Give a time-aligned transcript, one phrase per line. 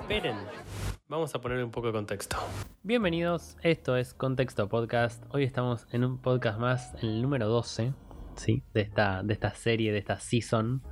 [0.00, 0.36] Esperen,
[1.08, 2.38] vamos a poner un poco de contexto.
[2.82, 5.22] Bienvenidos, esto es Contexto Podcast.
[5.28, 7.92] Hoy estamos en un podcast más, en el número 12,
[8.36, 8.62] ¿sí?
[8.72, 10.82] De esta, de esta serie, de esta season.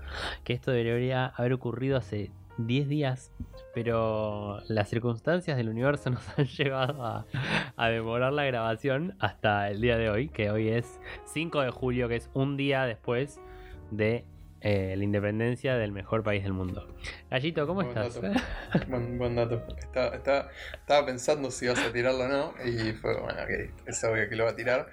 [0.45, 3.33] Que esto debería haber ocurrido hace 10 días,
[3.75, 7.25] pero las circunstancias del universo nos han llevado a,
[7.77, 11.01] a, demorar la grabación hasta el día de hoy, que hoy es
[11.33, 13.41] 5 de julio, que es un día después
[13.91, 14.27] de
[14.61, 16.87] eh, la independencia del mejor país del mundo.
[17.31, 18.21] Gallito, ¿cómo Buen estás?
[18.21, 18.41] dato.
[18.89, 19.63] Buen, buen dato.
[19.79, 20.49] Estaba, estaba-
[20.81, 24.37] estaba pensando si ibas a tirarlo o no, y fue, bueno, ok, es obvio que
[24.37, 24.89] lo va a tirar.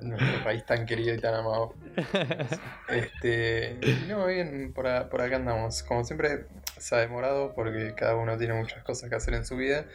[0.00, 1.74] Nuestro país tan querido y tan amado.
[2.88, 5.82] Este, no, bien, por, a- por acá andamos.
[5.82, 6.46] Como siempre,
[6.78, 9.86] se ha demorado porque cada uno tiene muchas cosas que hacer en su vida.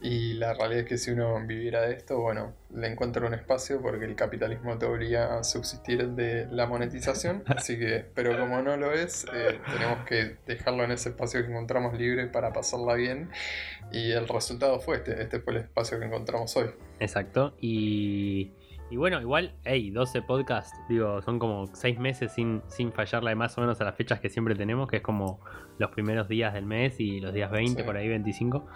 [0.00, 3.80] Y la realidad es que si uno viviera de esto, bueno, le encuentra un espacio
[3.80, 7.42] porque el capitalismo te obliga a subsistir de la monetización.
[7.46, 11.50] Así que, pero como no lo es, eh, tenemos que dejarlo en ese espacio que
[11.50, 13.30] encontramos libre para pasarla bien.
[13.90, 15.22] Y el resultado fue este.
[15.22, 16.70] Este fue el espacio que encontramos hoy.
[17.00, 17.54] Exacto.
[17.60, 18.52] Y,
[18.90, 23.36] y bueno, igual, hey, 12 podcasts, digo, son como 6 meses sin, sin fallarla de
[23.36, 25.40] más o menos a las fechas que siempre tenemos, que es como
[25.78, 27.86] los primeros días del mes y los días 20, Sí.
[27.86, 28.66] por ahí 25.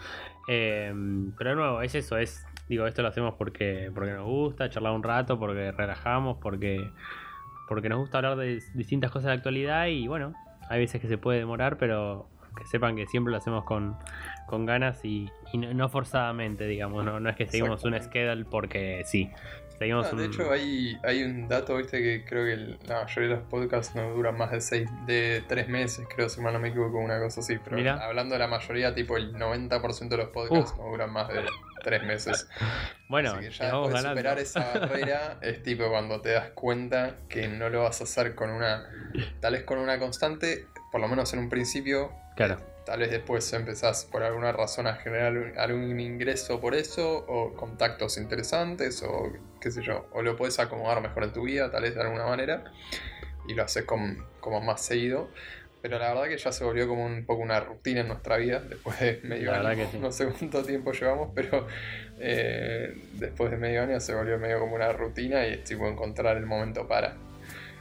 [0.48, 0.92] Eh,
[1.38, 4.92] pero de nuevo, es eso, es, digo, esto lo hacemos porque, porque nos gusta, charlar
[4.92, 6.90] un rato, porque relajamos, porque,
[7.68, 10.34] porque nos gusta hablar de distintas cosas de la actualidad y bueno,
[10.68, 13.96] hay veces que se puede demorar, pero que sepan que siempre lo hacemos con,
[14.48, 18.44] con ganas y, y no, no forzadamente, digamos, no, no es que seguimos un schedule
[18.44, 19.30] porque sí.
[19.80, 23.30] Seguimos Ah, de hecho, hay, hay un dato, viste, que creo que el- la mayoría
[23.30, 26.60] de los podcasts no duran más de seis, de tres meses, creo, si mal no
[26.60, 27.56] me equivoco, una cosa así.
[27.64, 31.46] Pero hablando de la mayoría, tipo el 90% de los podcasts no duran más de
[31.82, 32.46] tres meses.
[33.08, 37.16] bueno, Así que ya después de superar esa barrera es tipo cuando te das cuenta
[37.30, 38.84] que no lo vas a hacer con una,
[39.40, 42.58] tal vez con una constante, por lo menos en un principio, Claro,
[42.90, 48.18] Tal vez después empezás por alguna razón a generar algún ingreso por eso, o contactos
[48.18, 49.30] interesantes, o
[49.60, 52.26] qué sé yo, o lo puedes acomodar mejor en tu vida, tal vez de alguna
[52.26, 52.64] manera,
[53.46, 55.28] y lo haces con- como más seguido.
[55.80, 58.58] Pero la verdad que ya se volvió como un poco una rutina en nuestra vida,
[58.58, 59.86] después de medio La año.
[59.92, 59.98] sí.
[60.00, 61.68] No sé cuánto tiempo llevamos, pero
[62.18, 66.36] eh, después de medio año se volvió medio como una rutina y es tipo encontrar
[66.36, 67.14] el momento para.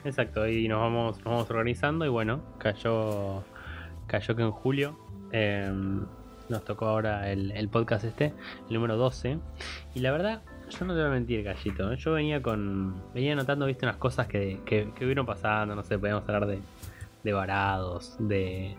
[0.05, 3.43] exacto, y nos vamos, nos vamos organizando y bueno, cayó,
[4.09, 4.97] cayó que en julio
[5.31, 5.71] eh,
[6.49, 8.33] nos tocó ahora el, el podcast este,
[8.67, 9.37] el número 12,
[9.95, 11.97] y la verdad, yo no te voy a mentir, Gallito, ¿eh?
[11.97, 15.97] yo venía con, venía anotando, viste, unas cosas que, que, que hubieron pasando, no sé,
[15.97, 16.59] podíamos hablar de,
[17.23, 18.75] de varados, de,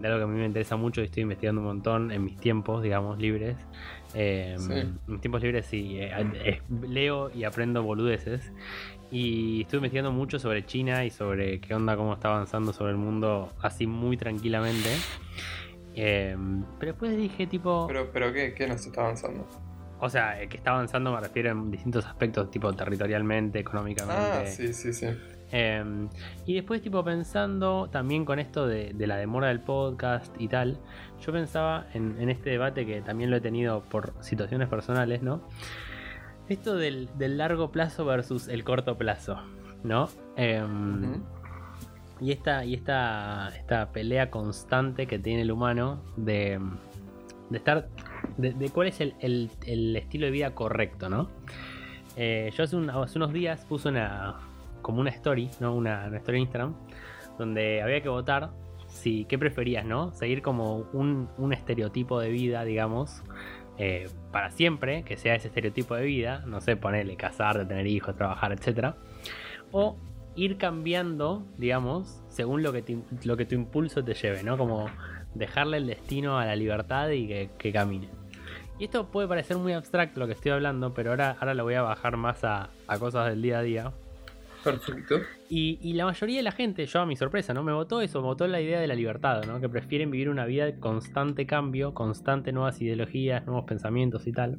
[0.00, 2.36] de algo que a mí me interesa mucho y estoy investigando un montón en mis
[2.38, 3.56] tiempos, digamos, libres.
[4.14, 4.74] Eh, Sí.
[5.06, 6.10] Mis tiempos libres sí, eh,
[6.44, 8.52] eh, leo y aprendo boludeces.
[9.10, 12.98] Y estuve investigando mucho sobre China y sobre qué onda, cómo está avanzando sobre el
[12.98, 14.90] mundo así muy tranquilamente.
[15.94, 16.36] Eh,
[16.78, 17.86] pero después dije tipo...
[17.88, 19.46] Pero, pero ¿qué, qué nos está avanzando?
[19.98, 24.22] O sea, eh, que está avanzando me refiero en distintos aspectos, tipo territorialmente, económicamente.
[24.22, 25.06] Ah, sí, sí, sí.
[25.52, 25.84] Eh,
[26.46, 30.78] y después, tipo, pensando también con esto de, de la demora del podcast y tal,
[31.20, 35.42] yo pensaba en, en este debate que también lo he tenido por situaciones personales, ¿no?
[36.50, 39.38] Esto del, del largo plazo versus el corto plazo,
[39.84, 40.08] ¿no?
[40.36, 41.22] Eh, Ujú.
[42.20, 46.60] Y esta, y esta, esta pelea constante que tiene el humano de,
[47.48, 47.88] de estar.
[48.36, 51.30] De, de cuál es el, el- el estilo de vida correcto, ¿no?
[52.16, 54.36] Eh, yo hace, un- hace unos días puse una.
[54.82, 55.74] como una story, ¿no?
[55.74, 56.74] Una, una story en Instagram.
[57.38, 58.50] Donde había que votar
[58.86, 59.24] si.
[59.24, 60.12] ¿Qué preferías, no?
[60.12, 63.22] Seguir como un, un estereotipo de vida, digamos.
[63.80, 66.44] Eh, para siempre, que sea ese estereotipo de vida.
[66.46, 68.96] No sé, ponerle casarte, tener hijos, trabajar, etcétera
[69.72, 69.96] o
[70.36, 74.56] ir cambiando, digamos, según lo que, lo que tu impulso te lleve, ¿no?
[74.56, 74.86] Como
[75.34, 78.08] dejarle el destino a la libertad y que, que camine.
[78.78, 81.74] Y esto puede parecer muy abstracto lo que estoy hablando, pero ahora, ahora lo voy
[81.74, 83.92] a bajar más a, a cosas del día a día.
[84.62, 85.16] Perfecto.
[85.48, 87.62] Y, la mayoría de la gente, yo a mi sorpresa, ¿no?
[87.62, 89.60] Me votó eso, me votó la idea de la libertad, ¿no?
[89.60, 94.58] Que prefieren vivir una vida de constante cambio, constante nuevas ideologías, nuevos pensamientos y tal.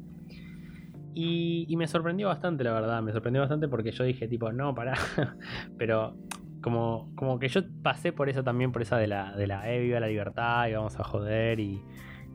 [1.14, 4.74] Y, y me sorprendió bastante, la verdad, me sorprendió bastante porque yo dije, tipo, no,
[4.74, 4.94] pará.
[5.78, 6.16] Pero
[6.62, 9.80] como, como que yo pasé por eso también, por esa de la, de la, eh,
[9.80, 11.82] viva la libertad y vamos a joder y,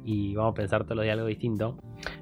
[0.03, 1.77] y vamos a pensar todos los días algo distinto.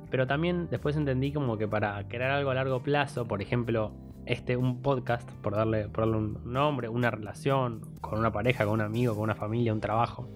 [0.10, 3.94] Pero también después entendí como que para crear algo a largo plazo, por ejemplo,
[4.26, 8.76] este, un podcast, por darle, por darle un nombre, una relación con una pareja, con
[8.76, 10.28] un amigo, con una familia, un trabajo,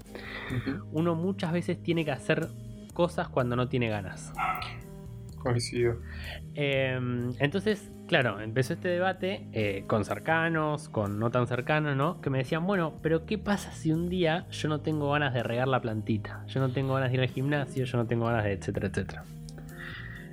[0.91, 2.47] uno muchas veces tiene que hacer
[2.93, 4.33] cosas cuando no tiene ganas.
[5.37, 5.97] Coincido.
[6.55, 6.99] Eh,
[7.39, 12.19] entonces, claro, empezó este debate eh, con cercanos, con no tan cercanos, ¿no?
[12.19, 15.43] Que me decían, bueno, pero ¿qué pasa si un día yo no tengo ganas de
[15.43, 16.43] regar la plantita?
[16.47, 19.23] Yo no tengo ganas de ir al gimnasio, yo no tengo ganas de etcétera, etcétera.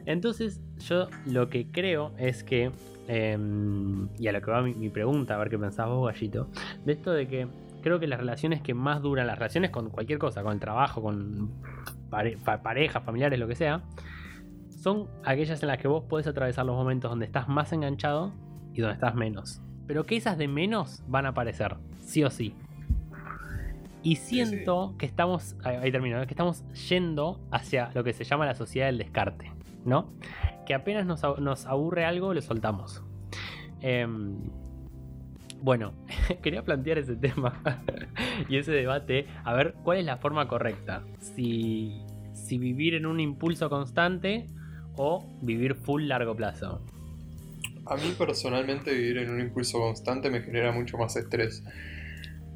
[0.06, 2.70] Entonces, yo lo que creo es que,
[3.08, 6.48] em, y a lo que va mi, pregunta, a ver qué pensás vos, Gallito,
[6.84, 7.46] de esto de que
[7.82, 11.02] creo que las relaciones que más duran, las relaciones con cualquier cosa, con el trabajo,
[11.02, 11.50] con
[12.10, 13.82] parejas, familiares, lo que sea,
[14.68, 18.32] son aquellas en las que vos podés atravesar los momentos donde estás más enganchado
[18.72, 19.60] y donde estás menos.
[19.86, 22.54] Pero que esas de menos van a aparecer, sí o sí.
[24.02, 28.54] Y siento que estamos, ahí termino, que estamos yendo hacia lo que se llama la
[28.54, 29.50] sociedad del descarte,
[29.84, 30.12] ¿no?
[30.66, 33.02] Que apenas nos, aburre algo, lo soltamos.
[33.80, 34.36] Em,
[35.62, 35.94] bueno,
[36.42, 37.62] quería plantear ese tema
[38.48, 41.04] y ese debate, a ver cuál es la forma correcta.
[41.20, 42.02] Si,
[42.34, 44.46] si vivir en un impulso constante
[44.96, 46.82] o vivir full largo plazo?
[47.86, 51.62] A mí personalmente vivir en un impulso constante me genera mucho más estrés.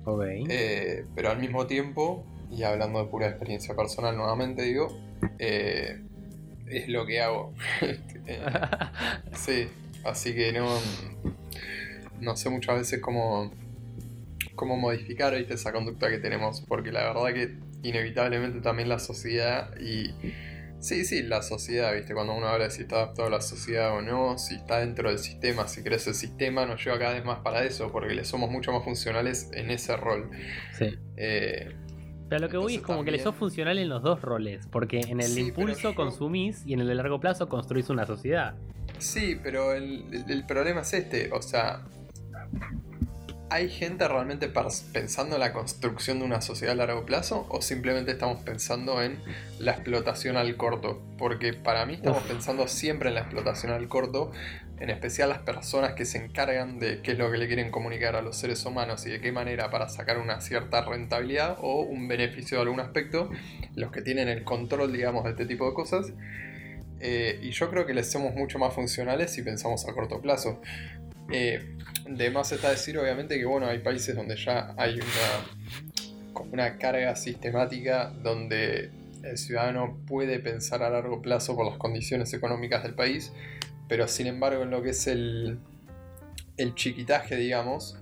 [0.04, 0.24] Ok.
[0.48, 4.88] Eh, pero al mismo tiempo, y hablando de pura experiencia personal nuevamente digo,
[5.38, 6.02] eh,
[6.70, 7.54] es lo que hago.
[9.34, 9.66] Sí,
[10.04, 10.78] así que no,
[12.20, 13.52] no sé muchas veces cómo,
[14.54, 20.14] cómo modificar esa conducta que tenemos, porque la verdad que inevitablemente también la sociedad y
[20.80, 22.14] Sí, sí, la sociedad, ¿viste?
[22.14, 25.10] Cuando uno habla de si está adaptado a la sociedad o no, si está dentro
[25.10, 28.24] del sistema, si crece el sistema, nos lleva cada vez más para eso, porque le
[28.24, 30.30] somos mucho más funcionales en ese rol.
[30.78, 30.98] Sí.
[31.18, 31.76] Eh,
[32.30, 35.00] pero lo que voy es como que le sos funcional en los dos roles, porque
[35.00, 38.54] en el impulso consumís y en el de largo plazo construís una sociedad.
[38.98, 41.82] Sí, pero el, el problema es este, o sea,
[43.52, 48.12] ¿Hay gente realmente pensando en la construcción de una sociedad a largo plazo o simplemente
[48.12, 49.18] estamos pensando en
[49.58, 51.02] la explotación al corto?
[51.18, 54.30] Porque para mí estamos pensando siempre en la explotación al corto,
[54.78, 58.14] en especial las personas que se encargan de qué es lo que le quieren comunicar
[58.14, 62.06] a los seres humanos y de qué manera para sacar una cierta rentabilidad o un
[62.06, 63.30] beneficio de algún aspecto,
[63.74, 66.12] los que tienen el control, digamos, de este tipo de cosas.
[67.00, 70.60] Eh, y yo creo que les somos mucho más funcionales si pensamos a corto plazo.
[71.32, 71.76] Eh,
[72.08, 77.16] de más está decir, obviamente, que bueno, hay países donde ya hay una, una carga
[77.16, 78.90] sistemática donde
[79.22, 83.32] el ciudadano puede pensar a largo plazo por las condiciones económicas del país,
[83.88, 85.58] pero sin embargo en lo que es el,
[86.56, 87.96] el chiquitaje, digamos,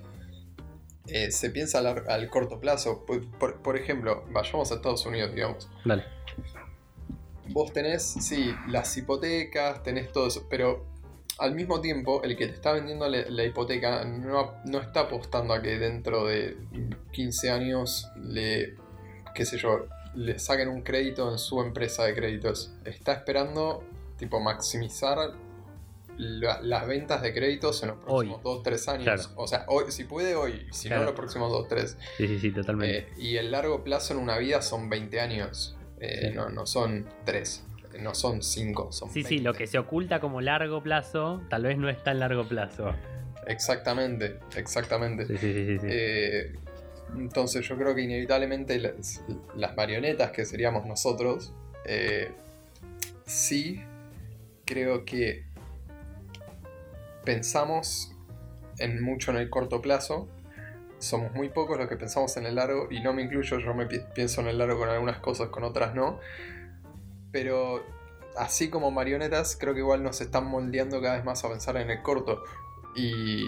[1.06, 3.06] eh, se piensa al, corto plazo.
[3.06, 5.68] Por, ejemplo, vayamos a Estados Unidos, digamos.
[5.84, 6.04] Vale.
[7.50, 10.86] Vos tenés, sí, las hipotecas, tenés todo eso, pero
[11.38, 15.62] al mismo tiempo, el que te está vendiendo la, hipoteca no, no, está apostando a
[15.62, 16.56] que dentro de
[17.12, 18.74] 15 años le,
[19.34, 22.72] qué sé yo, le saquen un crédito en su empresa de créditos.
[22.84, 23.84] Está esperando,
[24.16, 25.34] tipo, maximizar
[26.18, 29.30] las ventas de créditos en los próximos 2-3 años.
[29.36, 31.96] O sea, hoy, si puede hoy, si no, en los próximos 2-3.
[32.16, 32.98] Sí, sí, sí, totalmente.
[32.98, 37.06] Eh, y el largo plazo en una vida son 20 años, eh, no, no son
[37.24, 37.64] 3
[38.00, 41.78] no son 5, son Sí, sí, lo que se oculta como largo plazo, tal vez
[41.78, 42.94] no es tan largo plazo.
[43.46, 45.26] Exactamente, exactamente.
[45.26, 46.52] Sí, sí, sí, eh,
[47.16, 51.52] entonces yo creo que inevitablemente las, marionetas que seríamos nosotros,
[51.86, 52.30] eh,
[53.26, 53.82] sí
[54.64, 55.44] creo que
[57.24, 58.12] pensamos
[58.78, 60.28] en mucho en el corto plazo.
[60.98, 63.86] Somos muy pocos los que pensamos en el largo y no me incluyo, yo me
[63.86, 66.18] pienso en el largo con algunas cosas, con otras no
[67.30, 67.84] pero
[68.36, 71.90] así como marionetas, creo que igual nos están moldeando cada vez más a pensar en
[71.90, 72.42] el corto.
[72.94, 73.44] Y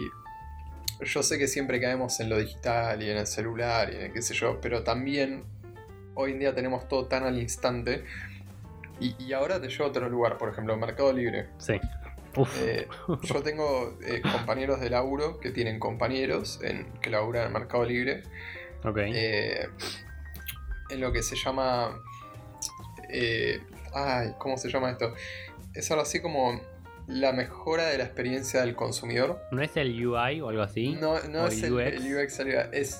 [1.00, 4.22] yo sé que siempre caemos en lo digital y en el celular y en qué
[4.22, 5.44] sé yo, pero también
[6.14, 8.04] hoy en día tenemos todo tan al instante.
[9.00, 11.48] Y, ahora te llevo a otro lugar, por ejemplo, Mercado Libre.
[11.56, 11.80] Sí.
[12.58, 12.86] Eh,
[13.22, 18.22] yo tengo eh, compañeros de laburo que tienen compañeros en, que laburan en Mercado Libre.
[18.84, 18.98] Ok.
[18.98, 19.68] Eh,
[20.90, 22.00] en lo que se llama
[23.08, 23.60] eh,
[23.94, 25.14] ay, ¿cómo se llama esto?
[25.74, 26.60] Es algo así como
[27.06, 29.40] la mejora de la experiencia del consumidor.
[29.50, 30.92] ¿No es el UI o algo así?
[31.00, 32.40] No, no es el, UX,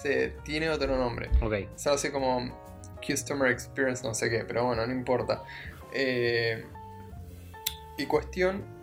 [0.04, 1.30] eh, tiene otro nombre.
[1.40, 1.52] Ok.
[1.74, 2.52] Es algo así como
[3.06, 5.44] Customer Experience, no sé qué, pero bueno, no importa.
[7.96, 8.79] Y cuestión.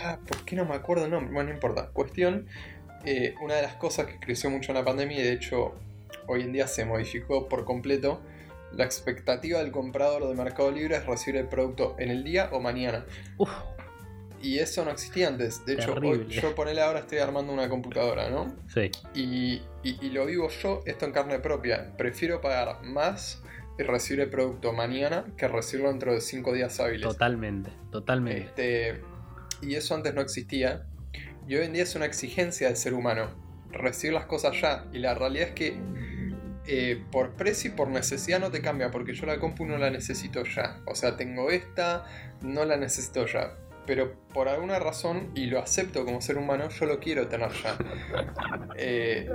[0.00, 1.32] Ah, ¿por qué no me acuerdo el nombre?
[1.32, 1.88] Bueno, no importa.
[1.88, 2.46] Cuestión.
[3.04, 5.74] Eh, una de las cosas que creció mucho en la pandemia y de hecho
[6.26, 8.20] hoy en día se modificó por completo
[8.72, 12.60] la expectativa del comprador de Mercado Libre es recibir el producto en el día o
[12.60, 13.04] mañana.
[14.40, 15.64] Y eso no existía antes.
[15.64, 18.54] De hecho, yo ponele ahora estoy armando una computadora, ¿no?
[18.72, 18.90] Sí.
[19.14, 19.62] Y,
[20.10, 21.96] lo vivo yo, esto en carne propia.
[21.96, 23.42] Prefiero pagar más
[23.78, 27.02] y recibir el producto mañana que recibirlo dentro de cinco días hábiles.
[27.02, 28.42] Totalmente, totalmente.
[28.42, 29.00] Este,
[29.60, 30.86] y eso antes no existía.
[31.46, 33.30] Y hoy en día es una exigencia del ser humano,
[33.70, 34.86] recibir las cosas ya.
[34.92, 35.76] Y la realidad es que
[36.66, 39.90] eh, por precio y por necesidad no te cambia, porque yo la compu no la
[39.90, 40.80] necesito ya.
[40.84, 42.04] O sea, tengo esta,
[42.42, 43.54] no la necesito ya.
[43.86, 47.78] Pero por alguna razón, y lo acepto como ser humano, yo lo quiero tener ya.
[48.80, 49.28] Eh,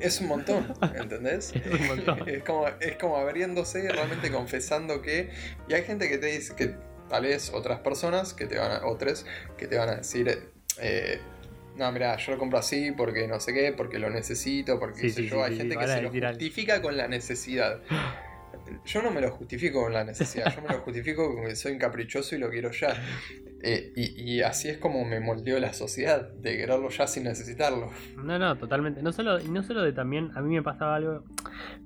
[0.00, 1.52] es un montón, ¿entendés?
[1.54, 2.28] Es un montón.
[2.28, 5.30] es, como, es como abriéndose y realmente confesando que...
[5.68, 6.74] Y hay gente que te dice que
[7.08, 9.24] tal vez otras personas que te van a, otras
[9.56, 10.50] que te van a decir...
[10.80, 11.20] eh,
[11.76, 15.02] no, mira, yo lo compro así porque no sé qué, porque lo necesito, porque Sí,
[15.02, 15.36] qué sé sí, yo.
[15.36, 16.10] sí, Hay gente que se lo algo.
[16.30, 17.80] justifica con la necesidad.
[18.84, 21.72] Yo no me lo justifico con la necesidad, yo me lo justifico con que soy
[21.72, 22.96] un caprichoso y lo quiero ya.
[23.62, 27.90] Eh, y, así es como me moldeó la sociedad, de quererlo ya sin necesitarlo.
[28.22, 29.02] No, no, totalmente.
[29.02, 31.24] No solo, no solo de también, a mí me pasaba algo,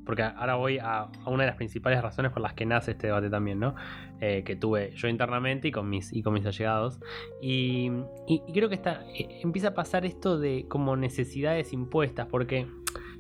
[0.05, 3.31] porque ahora voy a, una de las principales razones por las que nace este debate
[3.31, 3.77] también, ¿no?
[4.21, 7.01] Eh, que tuve yo internamente y con mis, y con mis allegados.
[7.41, 7.91] Y,
[8.27, 12.67] y- creo que está, eh, empieza a pasar esto de como necesidades impuestas, porque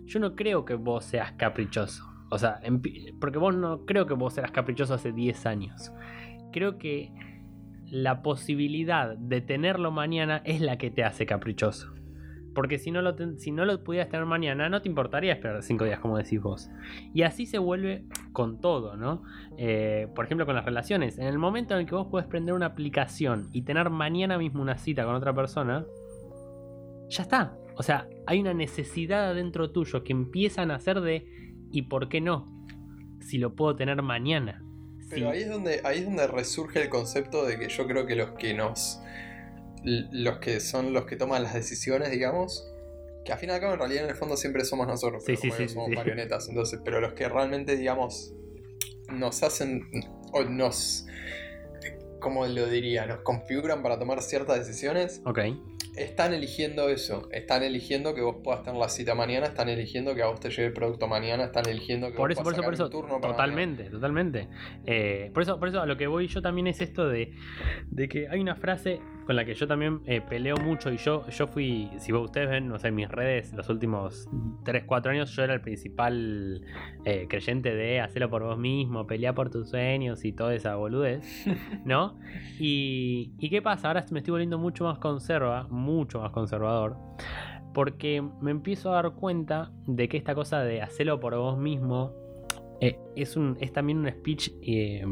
[0.04, 2.04] yo no creo que vos seas caprichoso.
[2.30, 2.60] O sea,
[3.20, 5.92] porque vos no creo que vos eras caprichoso hace 10 años.
[6.52, 7.12] Creo que
[7.90, 11.92] la posibilidad de tenerlo mañana es la que te hace caprichoso.
[12.54, 15.84] Porque si no, lo si no lo pudieras tener mañana, no te importaría esperar 5
[15.84, 16.68] días, como decís vos.
[17.14, 19.22] Y así se vuelve con todo, ¿no?
[19.56, 21.18] Eh, por ejemplo, con las relaciones.
[21.18, 24.62] En el momento en el que vos puedes prender una aplicación y tener mañana mismo
[24.62, 25.86] una cita con otra persona,
[27.08, 27.56] ya está.
[27.76, 31.26] O sea, hay una necesidad adentro tuyo que empiezan a hacer de
[31.70, 32.46] ¿y por qué no?
[33.20, 34.62] Si lo puedo tener mañana.
[35.10, 38.14] Pero ahí es donde ahí es donde resurge el concepto de que yo creo que
[38.14, 39.00] los que nos
[39.84, 42.70] los que son los que toman las decisiones, digamos,
[43.24, 45.40] que al fin y al cabo en realidad en el fondo siempre somos nosotros, pero
[45.40, 48.34] sí, como sí, sí, somos marionetas, entonces, pero los que realmente digamos
[49.10, 49.88] nos hacen
[50.32, 51.06] o nos
[52.20, 55.38] como lo diría, nos configuran para tomar ciertas decisiones, Ok.
[56.02, 60.22] Están eligiendo eso, están eligiendo que vos puedas tener la cita mañana, están eligiendo que
[60.22, 62.62] a vos te llegue el producto mañana, están eligiendo que Por vos eso, por eso,
[62.62, 62.90] por eso.
[62.90, 64.48] turno para Totalmente, totalmente.
[64.86, 67.32] Eh, por eso, por eso a lo que voy yo también es esto de,
[67.90, 71.24] de que hay una frase con la que yo también eh, peleo mucho y yo,
[71.28, 74.28] yo fui, si vos ustedes ven, no sé, en mis redes los últimos
[74.64, 76.66] 3, 4 años, yo era el principal
[77.04, 81.46] eh, creyente de hacerlo por vos mismo, pelear por tus sueños y toda esa boludez,
[81.84, 82.18] ¿no?
[82.58, 83.86] Y, ¿y qué pasa?
[83.86, 86.96] Ahora me estoy volviendo mucho más conserva, mucho más conservador.
[87.72, 92.12] Porque me empiezo a dar cuenta de que esta cosa de hacerlo por vos mismo
[92.80, 95.04] eh, es, un, es también un speech eh,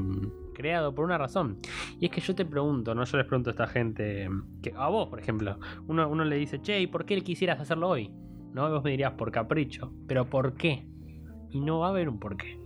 [0.59, 1.59] creado por una razón.
[2.01, 4.29] Y es que yo te pregunto, no yo les pregunto a esta gente,
[4.61, 7.89] que a vos, por ejemplo, uno, uno le dice, che, ¿y por qué quisieras hacerlo
[7.89, 8.11] hoy?
[8.53, 8.69] ¿No?
[8.69, 9.93] Y vos me dirías, por capricho.
[10.09, 10.85] ¿Pero por qué?
[11.51, 12.59] Y no va a haber un por qué.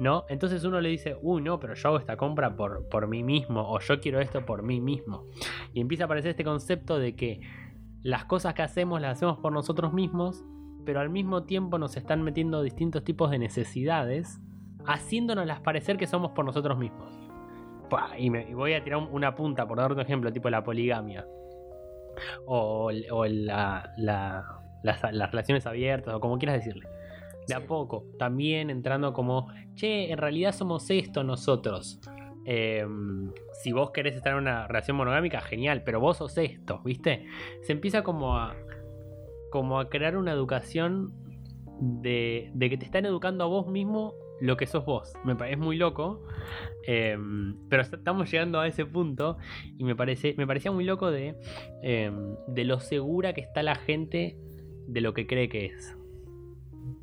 [0.00, 0.24] ¿No?
[0.28, 3.62] Entonces uno le dice, uy, no, pero yo hago esta compra por, por mí mismo,
[3.62, 5.26] o yo quiero esto por mí mismo.
[5.72, 7.40] Y empieza a aparecer este concepto de que
[8.02, 10.44] las cosas que hacemos las hacemos por nosotros mismos,
[10.84, 14.40] pero al mismo tiempo nos están metiendo distintos tipos de necesidades,
[14.86, 17.12] haciéndonos parecer que somos por nosotros mismos.
[17.90, 20.48] Pua, Y, me, y voy a tirar un- una punta, por darte un ejemplo, tipo
[20.50, 21.26] la poligamia.
[22.46, 24.44] O, la- la-
[24.82, 26.88] las, las relaciones abiertas, o como quieras decirle.
[27.48, 32.00] De a poco, también entrando como, che, en realidad somos esto nosotros.
[32.46, 32.86] Eh,
[33.62, 37.26] si vos querés estar en una relación monogámica, genial, pero vos sos esto, ¿viste?
[37.62, 38.54] Se empieza como a,
[39.50, 41.12] como a crear una educación
[41.80, 45.12] de, de que te están educando a vos mismo lo que sos vos.
[45.24, 46.22] Me parece muy loco,
[46.86, 47.16] eh,
[47.68, 49.36] pero est- estamos llegando a ese punto
[49.78, 51.36] y me, parece, me parecía muy loco de,
[51.82, 52.10] eh,
[52.48, 54.36] de lo segura que está la gente
[54.86, 55.96] de lo que cree que es.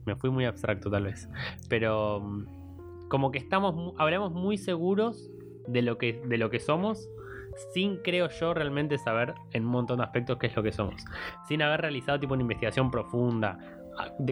[0.06, 1.30] Me fui muy abstracto tal vez,
[1.70, 2.22] pero
[3.10, 5.30] como que estamos, hablamos muy seguros
[5.68, 7.10] de lo que, de lo que somos
[7.74, 11.04] sin, creo yo, realmente saber en un montón de aspectos qué es lo que somos.
[11.48, 13.60] Sin haber realizado tipo una investigación profunda,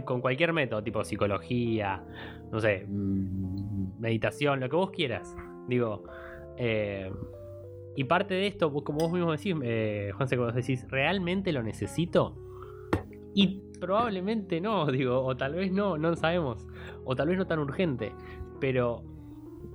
[0.06, 2.04] con cualquier método, tipo psicología,
[2.52, 5.36] no sé, mm, meditación, lo que vos quieras.
[5.68, 6.04] Digo,
[6.58, 7.12] eh,
[7.96, 12.36] y parte de esto, como vos mismo decís, eh, Juanse, vos decís, ¿realmente lo necesito?
[13.34, 16.68] Y probablemente no, digo, o tal vez no, no sabemos,
[17.04, 18.14] o tal vez no tan urgente,
[18.60, 19.04] pero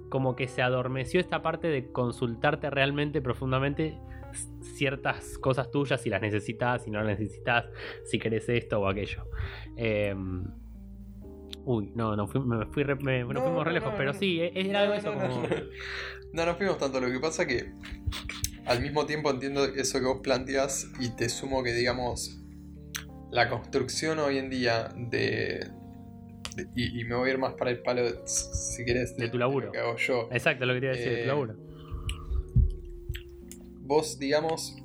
[0.09, 3.99] como que se adormeció esta parte de consultarte realmente profundamente
[4.76, 7.67] ciertas cosas tuyas si las necesitas, si no las necesitas,
[8.05, 9.29] si querés esto o aquello.
[9.76, 10.14] Eh,
[11.64, 14.12] uy, no, no fui- me fui re- me- no No, fuimos re lejos, no, pero
[14.14, 15.47] sí, e- era algo eso no, como...
[16.33, 16.55] no, no.
[16.57, 17.00] Fuimos tanto.
[17.00, 17.73] Lo que pasa que
[18.67, 22.41] al mismo tiempo entiendo eso que vos planteás y te sumo que, digamos,
[23.31, 25.67] la construcción hoy en día de.
[26.57, 29.29] de- y, y me voy a ir más para el palo, de- si querés, De
[29.29, 29.67] tu laburo.
[29.67, 30.29] lo que hago yo.
[30.33, 31.57] Exacto, lo que quería decir, Eh, laburo.
[33.85, 34.76] Vos, digamos,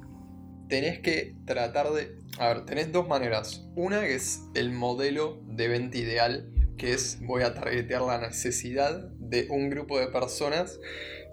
[0.68, 2.18] tenés que tratar de...
[2.38, 3.66] A ver, tenés dos maneras.
[3.76, 9.10] Una que es el modelo de venta ideal, que es voy a targetear la necesidad
[9.18, 10.80] de un grupo de personas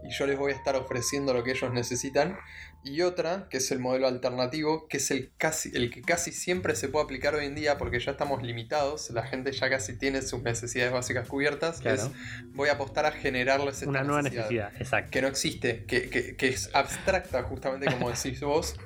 [0.04, 2.36] y yo les voy a estar ofreciendo lo que ellos necesitan
[2.86, 6.76] y otra, que es el modelo alternativo, que es el, casi, el que casi siempre
[6.76, 10.22] se puede aplicar hoy en día porque ya estamos limitados, la gente ya casi tiene
[10.22, 12.08] sus necesidades básicas cubiertas, es
[12.52, 15.10] voy a apostar a generarles una nueva necesidad, exacto.
[15.10, 18.76] Que no existe, que, que, es abstracta justamente como decís vos,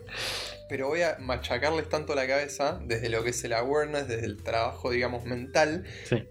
[0.71, 4.43] pero voy a machacarles tanto la cabeza desde lo que es el awareness, desde el
[4.43, 5.85] trabajo, digamos, mental,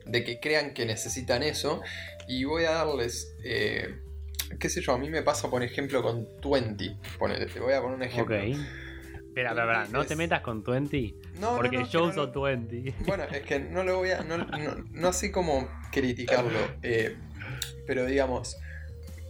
[0.05, 1.81] de que crean que necesitan eso,
[2.27, 3.35] y voy a darles...
[3.43, 4.08] Eh,
[4.57, 6.95] qué sé yo, a mí me pasa, por ejemplo, con 20.
[7.17, 8.35] Ponete, te voy a poner un ejemplo.
[8.35, 8.41] Ok.
[8.41, 11.13] Espera, espera, espera, no te metas con 20.
[11.39, 12.95] No, porque yo uso 20.
[13.05, 14.21] Bueno, es que no lo voy a.
[14.23, 14.37] No,
[14.91, 16.59] no, así como criticarlo.
[16.81, 17.15] Eh,
[17.85, 18.57] pero digamos,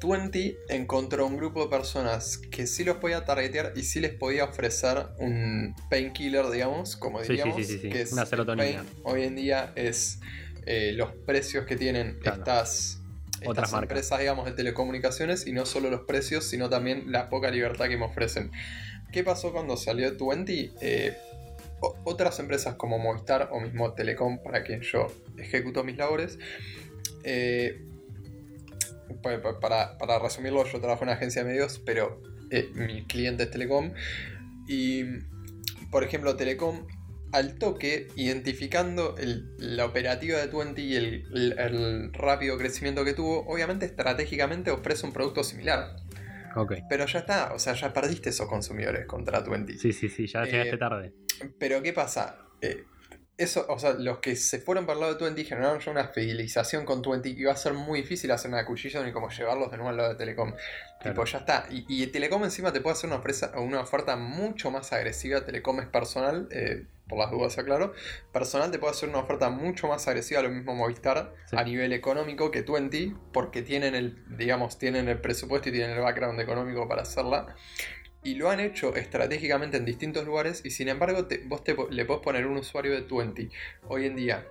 [0.02, 4.46] 20 encontró un grupo de personas que sí los podía targetear y sí les podía
[4.46, 7.56] ofrecer un painkiller, digamos, como diríamos.
[7.58, 8.84] Sí, sí, sí, que es Una serotonina.
[9.04, 10.20] hoy en día es
[10.66, 12.99] eh, los precios que tienen estas
[13.46, 17.88] otras empresas, digamos, de telecomunicaciones y no solo los precios, sino también la poca libertad
[17.88, 18.52] que me ofrecen.
[19.12, 20.72] ¿Qué pasó cuando salió 20?
[20.82, 21.18] Eh,
[22.04, 26.38] otras empresas como Movistar o mismo Telecom, para quien yo ejecuto mis labores,
[27.24, 27.86] eh,
[29.22, 33.52] para, para, resumirlo, yo trabajo en una agencia de medios, pero eh, mi cliente es
[33.52, 33.94] Telecom.
[34.68, 35.04] Y,
[35.90, 36.86] por ejemplo, Telecom
[37.32, 39.16] al toque, identificando
[39.58, 45.44] la operativa de Twenty y el, rápido crecimiento que tuvo, obviamente estratégicamente ofrece un producto
[45.44, 45.96] similar.
[46.56, 46.82] Okay.
[46.90, 49.78] Pero ya está, o sea, ya perdiste esos consumidores contra Twenty.
[49.78, 51.14] Sí, sí, sí, ya llegaste eh, tarde.
[51.60, 52.40] Pero ¿qué pasa?
[52.62, 52.84] Eh,
[53.40, 56.10] eso, o sea, los que se fueron por el lado de Twenty generaron ya una
[56.10, 59.72] fidelización con Twenty y va a ser muy difícil hacer una acquisition y como llevarlos
[59.72, 60.54] de nuevo al lado de Telecom.
[61.02, 61.66] Tipo, ya está.
[61.70, 63.22] Y, Telecom encima te puede hacer una,
[63.62, 65.46] una oferta mucho más agresiva.
[65.46, 66.50] Telecom es personal.
[66.52, 67.92] Eh, por las dudas aclaro,
[68.32, 72.52] personal te puede hacer una oferta mucho más agresiva lo mismo Movistar a nivel económico
[72.52, 77.02] que Twenty, porque tienen el, digamos, tienen el presupuesto y tienen el background económico para
[77.02, 77.56] hacerla.
[78.24, 82.22] Y lo han hecho estratégicamente en distintos lugares y sin embargo vos te, le podés
[82.22, 83.50] poner un usuario de Twenty.
[83.88, 84.46] Hoy en día,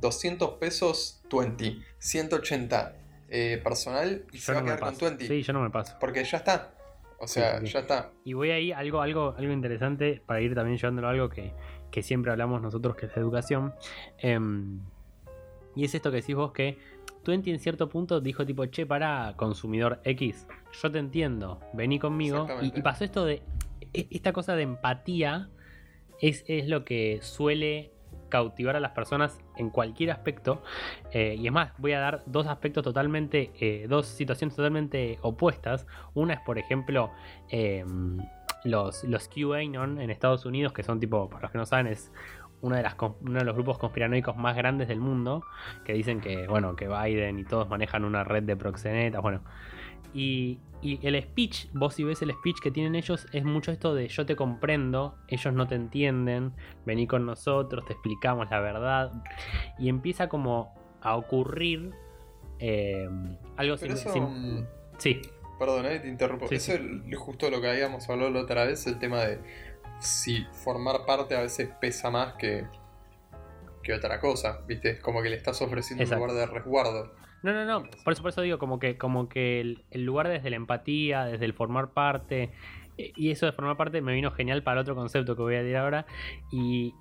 [0.00, 2.96] 200 pesos Twenty, 180
[3.28, 5.26] eh, personal y se va a quedar con Twenty.
[5.26, 5.96] Sí, yo no me paso.
[5.98, 6.74] Porque ya está.
[7.18, 8.10] O sea, ya está.
[8.24, 11.54] Y voy ahí algo, algo, algo interesante para ir también llevándolo a algo que,
[12.02, 13.72] siempre hablamos nosotros, que es educación.
[14.18, 14.80] Em,
[15.76, 16.78] y es esto que decís vos que
[17.22, 20.46] Twenty en cierto punto dijo tipo, che, para consumidor X,
[20.82, 22.46] yo te entiendo, vení conmigo.
[22.60, 23.42] Y, y, pasó esto de,
[23.92, 25.48] e, esta cosa de empatía
[26.20, 27.92] es, es lo que suele
[28.28, 30.62] cautivar a las personas en cualquier aspecto.
[31.12, 35.86] Eh, y es más, voy a dar dos aspectos totalmente, eh, dos situaciones totalmente opuestas.
[36.14, 37.10] Una es, por ejemplo,
[37.50, 38.18] em,
[38.64, 42.10] los, los QAnon en Estados Unidos, que son tipo, para los que no saben, es
[42.62, 45.44] uno de, las, uno de los grupos conspiranoicos más grandes del mundo,
[45.84, 49.42] que dicen que, bueno, que Biden y todos manejan una red de proxenetas, bueno.
[50.14, 53.94] Y, y el speech, vos si ves el speech que tienen ellos, es mucho esto
[53.94, 56.52] de yo te comprendo, ellos no te entienden,
[56.86, 59.12] vení con nosotros, te explicamos la verdad.
[59.78, 61.92] Y empieza como a ocurrir
[62.58, 63.08] eh,
[63.56, 63.96] algo Pero
[64.98, 65.20] Sí.
[65.58, 66.46] Perdón, eh, te interrumpo.
[66.50, 66.80] eso es
[67.16, 69.38] justo lo que habíamos hablado la otra vez, el tema de
[70.02, 72.66] si formar parte a veces pesa más que,
[73.82, 74.90] que otra cosa, ¿viste?
[74.90, 77.14] Es como que le estás ofreciendo un lugar de resguardo.
[77.42, 77.90] No, no, no.
[78.04, 81.44] Por eso, por eso digo, como que, como que el, lugar desde la empatía, desde
[81.44, 82.52] el formar parte.
[82.98, 85.62] Eh, y eso de formar parte me vino genial para otro concepto que voy a
[85.62, 86.06] decir ahora.
[86.52, 86.94] Y,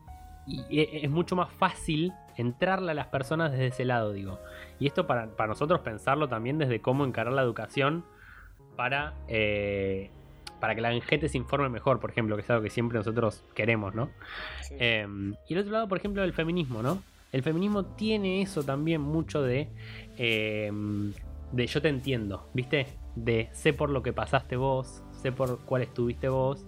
[0.70, 4.40] e, es mucho más fácil entrarle a las personas desde ese lado, digo.
[4.80, 8.04] Y esto para, nosotros pensarlo también desde cómo encarar la educación
[8.76, 10.10] para, eh,
[10.62, 13.44] para que la gente se informe mejor, por ejemplo, que es algo que siempre nosotros
[13.54, 14.10] queremos, ¿no?
[14.70, 17.04] Em, y el otro lado, por ejemplo, el feminismo, ¿no?
[17.34, 19.70] El feminismo tiene eso también mucho de.
[20.18, 21.14] Em,
[21.52, 22.88] de yo te entiendo, ¿viste?
[23.16, 26.66] De sé por lo que pasaste vos, sé por cuál estuviste vos,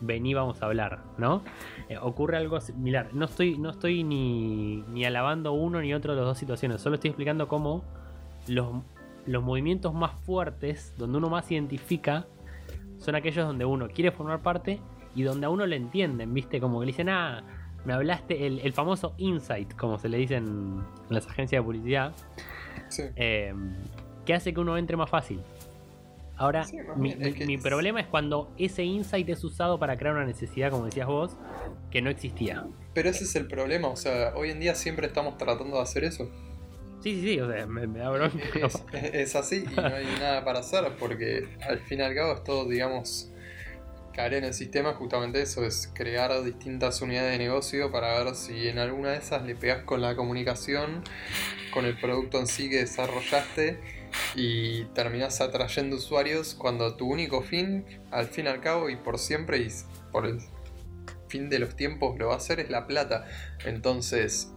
[0.00, 1.42] vení, vamos a hablar, ¿no?
[1.88, 3.14] Eh, ocurre algo similar.
[3.14, 6.96] No estoy, no estoy ni, ni alabando uno ni otro de las dos situaciones, solo
[6.96, 7.82] estoy explicando cómo
[8.46, 8.68] los,
[9.26, 12.26] los movimientos más fuertes, donde uno más identifica,
[13.02, 14.80] son aquellos donde uno quiere formar parte
[15.14, 16.60] y donde a uno le entienden, ¿viste?
[16.60, 17.44] Como que le dicen, ah
[17.84, 22.12] me hablaste, el, famoso insight, como se le dice en, las agencias de publicidad,
[23.16, 23.52] eh,
[24.24, 25.40] que hace que uno entre más fácil.
[26.36, 26.64] Ahora,
[26.96, 31.36] mi, problema es cuando ese insight es usado para crear una necesidad, como decías vos,
[31.90, 32.66] que no existía.
[32.94, 36.04] Pero ese es el problema, o sea, hoy en día siempre estamos tratando de hacer
[36.04, 36.30] eso.
[37.02, 38.38] Sí, sí, sí, o sea, me, da bronca.
[38.92, 42.44] Es, así y no hay nada para hacer porque al fin y al cabo es
[42.44, 43.32] todo, digamos,
[44.12, 48.68] caer en el sistema justamente eso, es crear distintas unidades de negocio para ver si
[48.68, 51.02] en alguna de esas le pegas con la comunicación,
[51.72, 53.80] con el producto en sí que desarrollaste
[54.36, 59.18] y terminás atrayendo usuarios cuando tu único fin, al fin y al cabo y por
[59.18, 59.68] siempre y
[60.12, 60.38] por el
[61.28, 63.26] fin de los tiempos lo va a hacer es la plata.
[63.64, 64.52] Entonces,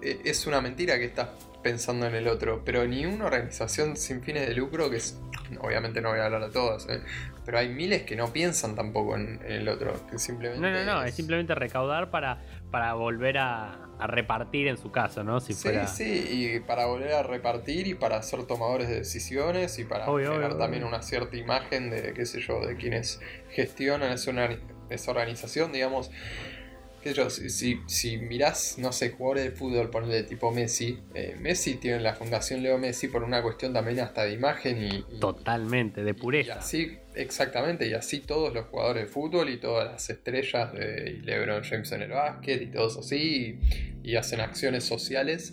[0.00, 1.28] e, es una mentira que estás
[1.62, 5.20] pensando en el otro, pero ni una organización sin fines de lucro, que es,
[5.60, 7.00] obviamente no voy a hablar a todas, ¿eh?
[7.44, 10.60] pero hay miles que no piensan tampoco en, el otro, que simplemente...
[10.60, 12.38] No, no, no, es, simplemente recaudar para,
[12.70, 15.38] para volver a, repartir en su caso, ¿no?
[15.38, 19.84] Si sí, sí, y para volver a repartir y para ser tomadores de decisiones y
[19.84, 23.20] para generar también una cierta imagen de, qué sé yo, de quienes
[23.50, 24.32] gestionan esa,
[24.90, 26.10] esa organización, digamos
[27.30, 32.14] si, si, mirás, no sé, jugadores de fútbol, ponle tipo Messi, eh, Messi tiene la
[32.14, 35.18] Fundación Leo Messi por una cuestión también hasta de imagen y.
[35.18, 36.54] Totalmente, de pureza.
[36.54, 41.20] Y así, exactamente, y así todos los jugadores de fútbol y todas las estrellas de
[41.22, 43.58] LeBron James en el básquet y todos así,
[44.02, 45.52] y hacen acciones sociales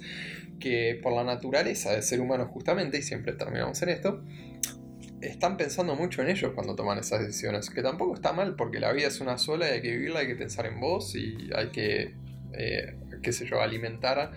[0.59, 4.21] que por la naturaleza del ser humano, justamente, y siempre terminamos en esto,
[5.21, 7.69] están pensando mucho en ellos cuando toman esas decisiones.
[7.69, 10.27] Que tampoco está mal porque la vida es una sola y hay que vivirla, hay
[10.27, 12.15] que pensar en vos y hay que,
[12.53, 14.31] eh, qué sé yo, alimentar.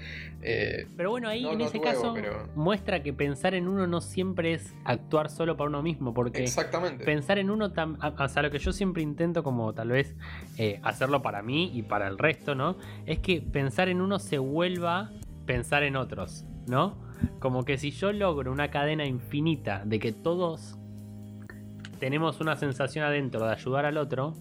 [0.44, 2.16] Eh, pero bueno, ahí en ese caso
[2.56, 6.12] muestra que pensar en uno no siempre es actuar solo para uno mismo.
[6.12, 7.04] Porque Exactamente.
[7.04, 10.14] pensar en uno, o sea, lo que yo siempre intento como tal vez
[10.58, 12.76] eh, hacerlo para mí y para el resto, ¿no?
[13.06, 15.10] Es que pensar en uno se vuelva
[15.46, 17.11] pensar en otros, ¿no?
[17.38, 20.78] Como que si yo logro una cadena infinita de que todos
[21.98, 24.34] tenemos una sensación adentro de ayudar al otro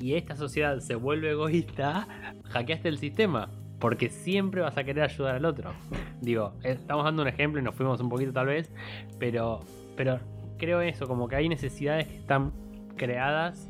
[0.00, 2.06] y esta sociedad se vuelve egoísta,
[2.44, 3.50] hackeaste el sistema.
[3.78, 5.72] Porque siempre vas a querer ayudar al otro.
[6.20, 8.72] Digo, estamos dando un ejemplo y nos fuimos un poquito tal vez,
[9.18, 9.60] pero,
[9.96, 10.20] pero
[10.58, 12.52] creo eso, como que hay necesidades que están
[12.96, 13.68] creadas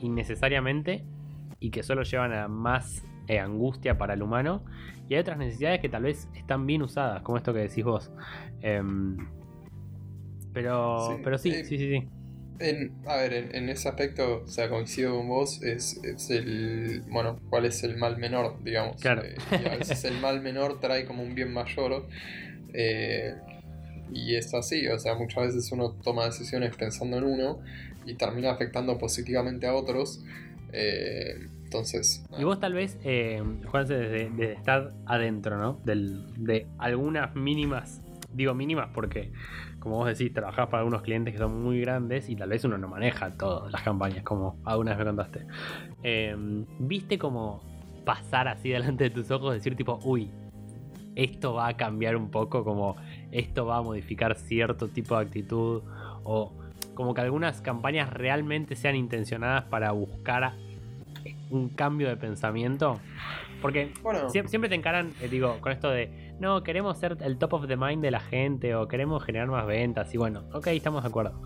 [0.00, 1.04] innecesariamente
[1.60, 4.64] y que solo llevan a más eh, angustia para el humano
[5.08, 8.10] y hay otras necesidades que tal vez están bien usadas, como esto que decís vos.
[8.62, 9.16] Em,
[10.52, 12.08] pero, sí, pero sí, eh, sí, sí, sí.
[12.58, 17.64] En, a ver, en, ese aspecto, o sea, coincido con vos, es, el, bueno, cuál
[17.64, 19.00] es el mal menor, digamos.
[19.00, 19.22] Claro.
[19.22, 22.06] Eh, y a veces el mal menor trae como un bien mayor.
[22.72, 23.34] Eh,
[24.14, 27.60] y es así, o sea, muchas veces uno toma decisiones pensando en uno
[28.06, 30.22] y termina afectando positivamente a otros.
[31.72, 32.22] Entonces.
[32.38, 35.80] Y vos tal vez, eh, Juanse, desde, estar adentro, ¿no?
[35.84, 38.02] de algunas mínimas,
[38.34, 39.32] digo mínimas porque,
[39.78, 42.76] como vos decís, trabajás para algunos clientes que son muy grandes y tal vez uno
[42.76, 45.46] no maneja todas las campañas, como alguna vez me contaste.
[46.02, 46.36] Eh,
[46.78, 47.62] ¿Viste como
[48.04, 50.30] pasar así delante de tus ojos, decir tipo, uy,
[51.14, 52.96] esto va a cambiar un poco, como
[53.30, 55.82] esto va a modificar cierto tipo de actitud
[56.24, 56.52] o
[56.94, 60.52] como que algunas campañas realmente sean intencionadas para buscar
[61.52, 63.00] un cambio de pensamiento?
[63.60, 63.92] Porque
[64.48, 67.76] siempre, te encaran, eh, digo, con esto de, no, queremos ser el top of the
[67.76, 71.40] mind de la gente o queremos generar más ventas y bueno, ok, estamos de acuerdo.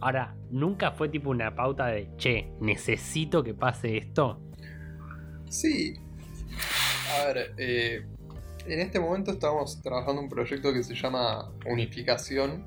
[0.00, 4.40] Ahora, ¿nunca fue tipo una pauta de, che, necesito que pase esto?
[5.48, 5.94] Sí.
[7.20, 8.06] A ver, eh,
[8.66, 12.64] en este momento estamos trabajando un proyecto que se llama Unificación,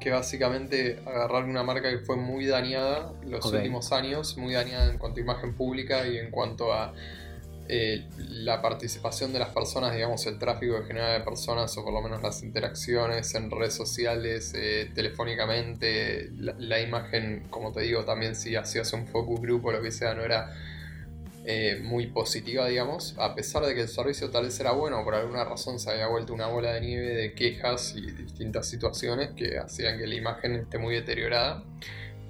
[0.00, 4.98] que básicamente agarrar una marca que fue muy dañada los últimos años, muy dañada en
[4.98, 6.92] cuanto a imagen pública y en cuanto a
[7.68, 11.92] eh, la participación de las personas, digamos, el tráfico que genera de personas o por
[11.92, 18.36] lo menos las interacciones en redes sociales, eh, telefónicamente, la, imagen, como te digo, también
[18.36, 20.54] si hacías un focus group o lo que sea, no era
[21.48, 25.14] eh, muy positiva, digamos, a pesar de que el servicio tal vez era bueno, por
[25.14, 29.56] alguna razón se había vuelto una bola de nieve de quejas y distintas situaciones que
[29.56, 31.62] hacían que la imagen esté muy deteriorada.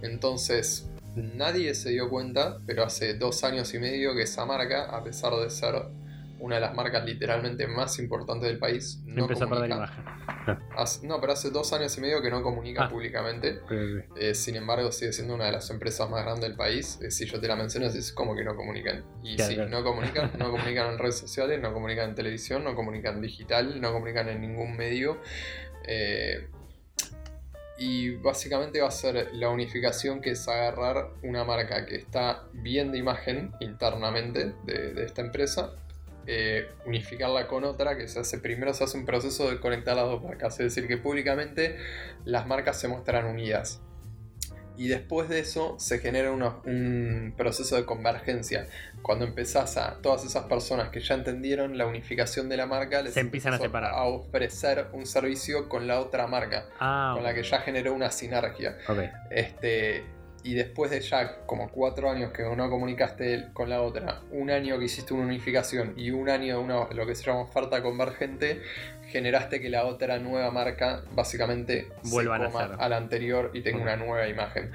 [0.03, 5.03] Entonces, nadie se dio cuenta, pero hace dos años y medio que esa marca, a
[5.03, 5.77] pesar de ser
[6.39, 9.01] una de las marcas literalmente más importantes del país.
[9.05, 10.05] No Empezó a perder imagen.
[11.03, 12.89] no, pero hace dos años y medio que no comunica ah.
[12.89, 13.61] públicamente.
[14.17, 16.99] Eh, sin embargo, sigue siendo una de las empresas más grandes del país.
[17.03, 19.05] Eh, si yo te la menciono, es como que no comunican.
[19.23, 23.21] Y sí, no comunican, no comunican en redes sociales, no comunican en televisión, no comunican
[23.21, 25.21] digital, no comunican en ningún medio.
[25.87, 26.49] Eh,
[27.79, 32.91] y básicamente va a ser la unificación que es agarrar una marca que está bien
[32.91, 35.75] de imagen internamente de, de esta empresa
[36.27, 40.07] eh, unificarla con otra, que se hace primero se hace un proceso de conectar las
[40.07, 41.77] dos marcas, es decir, que públicamente
[42.25, 43.81] las marcas se muestran unidas.
[44.79, 48.67] Y después de eso se genera un proceso de convergencia.
[49.03, 53.15] Cuando empezás a todas esas personas que ya entendieron la unificación de la marca, les
[53.15, 53.93] se empiezan a separar.
[53.95, 58.11] A ofrecer un servicio con la otra marca, ah, con la que ya generó una
[58.11, 58.77] sinergia.
[59.31, 60.05] Este,
[60.47, 64.79] y después de ya como cuatro años que no comunicaste con la otra, un año
[64.79, 68.63] que hiciste una unificación y un año de una, lo que se llama oferta convergente,
[69.09, 72.43] generaste que la otra nueva marca básicamente Vuelvan
[72.79, 74.71] a la anterior y tenga una nueva imagen.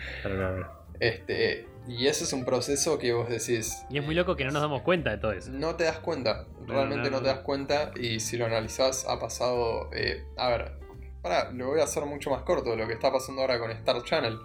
[0.99, 4.51] Este, y ese es un proceso que vos decís, Y es muy loco que no
[4.51, 5.51] nos damos cuenta de todo eso.
[5.51, 7.21] no te das cuenta, realmente no, no, no.
[7.21, 10.73] te das cuenta y si lo analizás ha pasado, eh, a ver,
[11.21, 14.03] para, lo voy a hacer mucho más corto, lo que está pasando ahora con Star
[14.03, 14.37] Channel.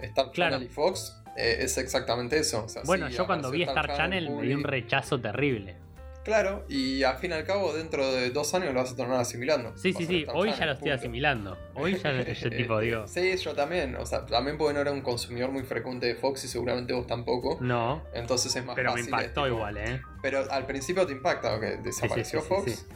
[0.00, 0.54] Star Claro.
[0.56, 2.64] Channel y Fox eh, es exactamente eso.
[2.64, 5.76] o sea, Bueno, sí, yo cuando vi apareció Star Channel me di un rechazo terrible.
[6.24, 9.20] Claro, y al fin y al cabo, dentro de dos años lo vas a terminar
[9.20, 9.78] asimilando.
[9.78, 11.56] Sí, sí, sí, Star hoy Channel, ya lo estoy asimilando.
[11.74, 13.94] Hoy ya yo tipo digo, Sí, yo también.
[13.94, 17.06] O sea, también porque no era un consumidor muy frecuente de Fox y seguramente vos
[17.06, 17.58] tampoco.
[17.60, 19.14] no, Entonces es más pero me fácil.
[19.14, 20.00] es impactó tipo- igual, ¿eh?
[20.20, 22.72] Pero al principio te impacta, ok, desapareció sí, sí, Fox.
[22.72, 22.86] sí.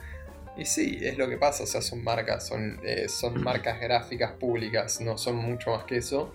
[0.57, 4.33] Y sí, es lo que pasa, o sea, son marcas, son, eh, son marcas gráficas
[4.33, 6.35] públicas, no son mucho más que eso.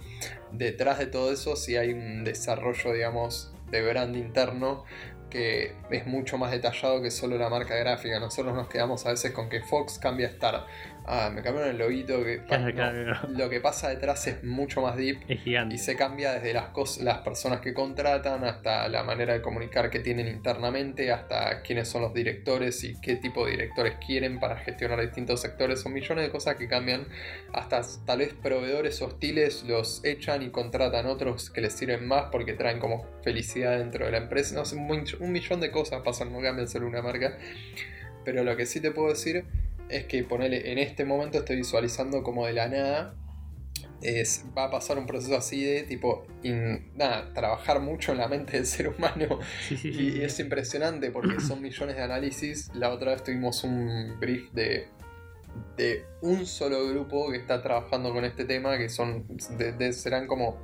[0.58, 4.86] Detrás de todo eso sí hay un desarrollo, digamos, de brand interno
[5.30, 8.20] que es mucho más detallado que solo la marca gráfica.
[8.20, 10.66] Nosotros nos quedamos a veces con que Fox cambia Star.
[11.08, 12.24] Ah, me cambiaron el loguito.
[12.24, 12.42] Que...
[12.46, 15.76] Claro, no, claro, Lo que pasa detrás es mucho más deep Es gigante.
[15.76, 19.90] y se cambia desde las, cos- las personas que contratan hasta la manera de comunicar
[19.92, 24.58] que tienen internamente, hasta quiénes son los directores y qué tipo de directores quieren para
[24.58, 25.80] gestionar distintos sectores.
[25.82, 27.08] Son millones de cosas que cambian.
[27.54, 32.54] Hasta tal vez proveedores hostiles los echan y contratan otros que les sirven más porque
[32.54, 34.56] traen como felicidad dentro de la empresa.
[34.56, 37.38] No sé, un, un millón de cosas pasan, no cambia solo una marca.
[38.24, 39.46] Pero lo que sí te puedo decir
[39.90, 43.16] es que ponele, en este momento estoy visualizando como de la nada
[44.02, 48.28] es, va a pasar un proceso así de tipo, in- nada, trabajar mucho en la
[48.28, 50.12] mente del ser humano Sí, sí, sí.
[50.18, 52.70] y es impresionante porque son millones de análisis.
[52.76, 54.88] La otra vez tuvimos un brief de,
[55.78, 59.26] de un solo grupo que está trabajando con este tema, que son
[59.58, 60.58] de- de- serán como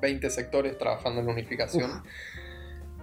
[0.00, 1.90] 20 sectores trabajando en la unificación.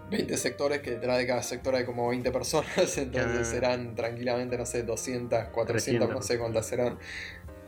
[0.09, 3.45] 20 sectores que detrás de cada sector hay como 20 personas, entonces Claro.
[3.45, 6.09] serán tranquilamente, no sé, 200, 400, 300.
[6.09, 6.97] no sé cuántas serán.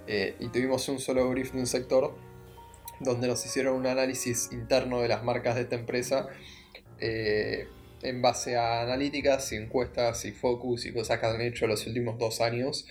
[0.08, 2.16] Eh, y tuvimos un solo brief de un sector
[3.00, 6.28] donde nos hicieron un análisis interno de las marcas de esta empresa
[7.00, 7.68] eh,
[8.04, 12.18] en base a analíticas y encuestas y focus y cosas que han hecho los últimos
[12.18, 12.88] dos años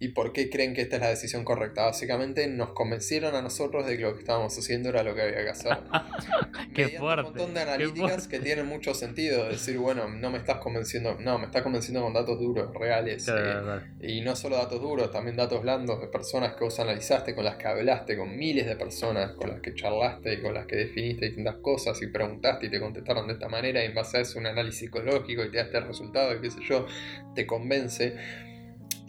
[0.00, 1.86] y por qué creen que esta es la decisión correcta.
[1.86, 5.42] Básicamente nos convencieron a nosotros de que lo que estábamos haciendo era lo que había
[5.42, 5.78] que hacer.
[6.74, 9.48] Qué fuerte, Un montón de analíticas que tienen mucho sentido.
[9.48, 13.24] Decir, bueno, no me estás convenciendo, no, me estás convenciendo con datos duros, reales.
[13.24, 17.34] Claro, eh, y no solo datos duros, también datos blandos de personas que vos analizaste,
[17.34, 20.66] con las que hablaste, con miles de personas, con las que charlaste y con las
[20.66, 24.18] que definiste distintas cosas y preguntaste y te contestaron de esta manera y en base
[24.18, 26.86] a eso un análisis psicológico y te da este resultado y qué sé yo,
[27.34, 28.14] te convence.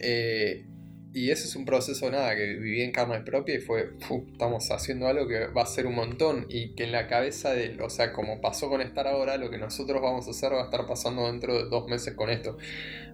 [0.00, 0.64] Eh,
[1.12, 4.70] y ese es un proceso, nada, que viví en carne propia y fue, "Fu, estamos
[4.70, 7.90] haciendo algo que va a ser un montón y que en la cabeza de, o
[7.90, 10.86] sea, como pasó con estar ahora, lo que nosotros vamos a hacer va a estar
[10.86, 12.56] pasando dentro de dos meses con esto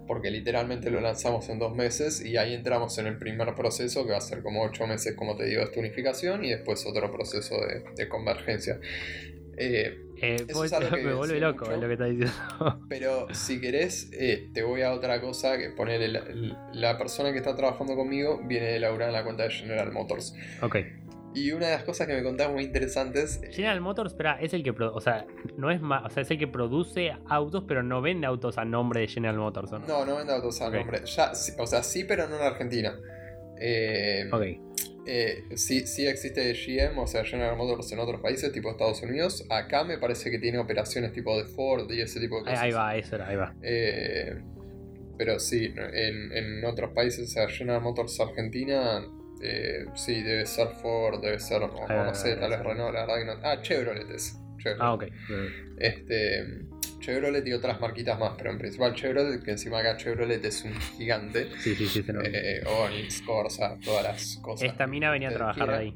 [0.07, 4.13] porque literalmente lo lanzamos en dos meses y ahí entramos en el primer proceso que
[4.13, 7.57] va a ser como ocho meses, como te digo, esta unificación y después otro proceso
[7.57, 8.79] de, de convergencia.
[9.57, 11.77] Eh, Eh, Eso es algo que me vuelve loco mucho.
[11.81, 12.81] lo que estás diciendo.
[12.89, 16.25] pero si querés, eh, te voy a otra cosa que ponerle la,
[16.73, 20.35] la persona que está trabajando conmigo viene de laburar en la cuenta de General Motors.
[20.63, 20.77] ok.
[21.35, 24.55] Y una de las cosas que me contaba muy interesantes eh, General Motors, espera, es
[24.55, 25.27] el que o sea,
[25.59, 28.65] no es más, o sea, es el que produce autos, pero no vende autos a
[28.65, 29.87] nombre de General Motors, ¿o ¿no?
[29.87, 30.75] No, no vende autos a Ok.
[30.77, 31.03] nombre.
[31.05, 32.99] Ya, o sea, sí, pero no en Argentina.
[33.61, 34.66] Eh, Ok.
[35.07, 39.47] Eh, sí, sí existe GM, o sea, General Motors en otros países, tipo Estados Unidos.
[39.51, 42.62] Acá me parece que tiene operaciones tipo de Ford y ese tipo de Ahí, cosas.
[42.64, 43.55] ahí va, eso era, ahí va.
[43.62, 44.37] Eh,
[45.19, 49.03] pero sí, en, en otros países, o sea, General Motors Argentina,
[49.42, 53.07] eh, sí, debe ser Ford, debe ser, o, o no sé, tal vez Renault, la
[53.07, 53.33] verdad que no.
[53.42, 54.37] Ah, Chevrolet es.
[54.59, 54.81] Chevrolet.
[54.83, 55.05] Ah, ok.
[55.79, 56.45] Este,
[57.01, 60.75] Chevrolet y otras marquitas más, pero en principal Chevrolet, que encima acá Chevrolet es un
[60.97, 61.49] gigante.
[61.59, 62.29] Sí, sí, sí, se nota.
[62.33, 64.69] Eh, Onix, Corsa, todas las cosas.
[64.69, 65.95] Esta mina venía a trabajar de ahí.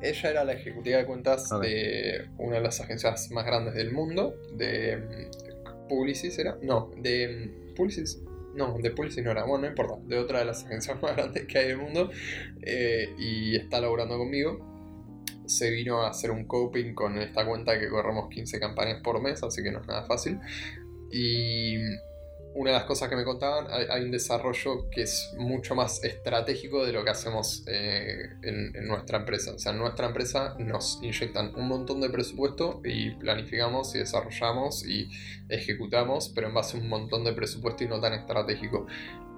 [0.00, 4.34] Ella era la ejecutiva de cuentas de una de las agencias más grandes del mundo,
[4.52, 6.58] de mm, Publicis, ¿era?
[6.62, 8.22] No, de mm, Publicis.
[8.54, 11.46] No, de Publicis no era, bueno, no importa, de otra de las agencias más grandes
[11.46, 12.10] que hay del mundo,
[12.62, 14.75] eh, y está laburando conmigo.
[15.46, 19.42] Se vino a hacer un coping con esta cuenta que corremos 15 campañas por mes,
[19.42, 20.38] así que no es nada fácil.
[21.10, 21.76] Y
[22.56, 26.86] una de las cosas que me contaban, hay, un desarrollo que es mucho más estratégico
[26.86, 29.52] de lo que hacemos eh, en, en nuestra empresa.
[29.52, 34.86] O sea, en nuestra empresa nos inyectan un montón de presupuesto y planificamos y desarrollamos
[34.86, 35.10] y
[35.50, 38.86] ejecutamos, pero en base a un montón de presupuesto y no tan estratégico.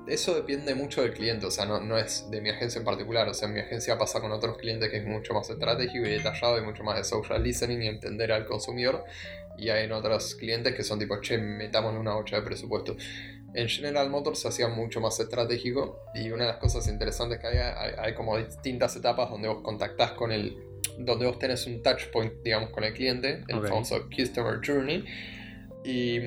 [0.08, 3.28] Eso depende mucho del cliente, o sea, no, no es de mi agencia en particular,
[3.28, 6.10] o sea, en mi agencia pasa con otros clientes que es mucho más estratégico y
[6.10, 9.04] detallado y mucho más de social listening y entender al consumidor.
[9.56, 12.96] Y hay en otros clientes que son tipo, che, metamos una bocha de presupuesto.
[13.54, 17.46] En General Motors se hacía mucho más estratégico y una de las cosas interesantes que
[17.48, 20.56] hay, hay, hay como distintas etapas donde vos contactás con el,
[20.98, 23.68] donde vos tenés un touch point, digamos, con el cliente, el Ok.
[23.68, 25.04] famoso Customer Journey.
[25.84, 26.20] Y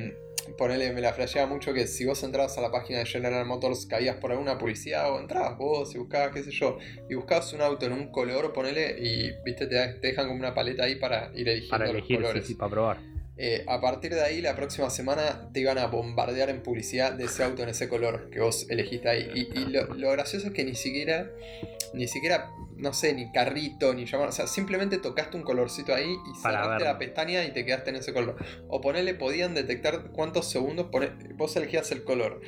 [0.58, 3.86] ponele, me la flasheaba mucho que si vos entrabas a la página de General Motors,
[3.86, 6.78] caías por alguna publicidad o entrabas vos y buscabas, qué sé yo,
[7.10, 10.54] y buscabas un auto en un color, ponele, y viste, te, te dejan como una
[10.54, 12.48] paleta ahí para ir eligiendo Para los elegir, sí, colores.
[12.48, 12.98] sí, para probar.
[13.38, 17.24] Eh, a partir de ahí, la próxima semana te iban a bombardear en publicidad de
[17.26, 19.32] ese auto en ese color que vos elegiste ahí.
[19.34, 21.32] Y, y lo, lo gracioso es que ni siquiera,
[21.94, 26.10] ni siquiera, no sé, ni carrito, ni llamar, o sea, simplemente tocaste un colorcito ahí
[26.12, 28.36] y cerraste la pestaña y te quedaste en ese color.
[28.67, 32.41] O ponele, podían detectar cuántos segundos pone- vos elegías el color.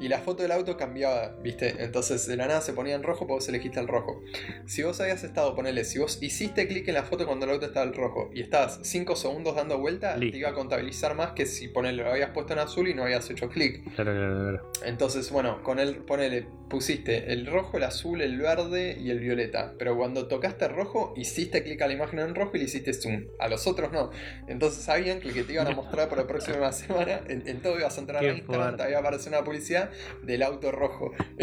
[0.00, 1.82] Y la foto del auto cambiaba, ¿viste?
[1.82, 4.22] Entonces de la nada se ponía en rojo, pues vos elegiste el rojo.
[4.66, 7.66] Si vos habías estado, ponele, si vos hiciste clic en la foto cuando el auto
[7.66, 10.32] estaba en rojo y estabas 5 segundos dando vuelta, Listo.
[10.32, 13.02] te iba a contabilizar más que si ponele, lo habías puesto en azul y no
[13.04, 13.82] habías hecho clic.
[13.96, 14.72] Claro, claro, claro.
[14.84, 19.74] Entonces, bueno, con él, ponele, pusiste el rojo, el azul, el verde y el violeta.
[19.78, 23.24] Pero cuando tocaste rojo, hiciste clic a la imagen en rojo y le hiciste zoom.
[23.38, 24.10] A los otros no.
[24.48, 27.60] Entonces sabían que el que te iban a mostrar por la próxima semana, en, en
[27.62, 29.90] todo ibas a entrar a Instagram, te iba a aparecer una publicidad
[30.22, 31.12] del auto rojo.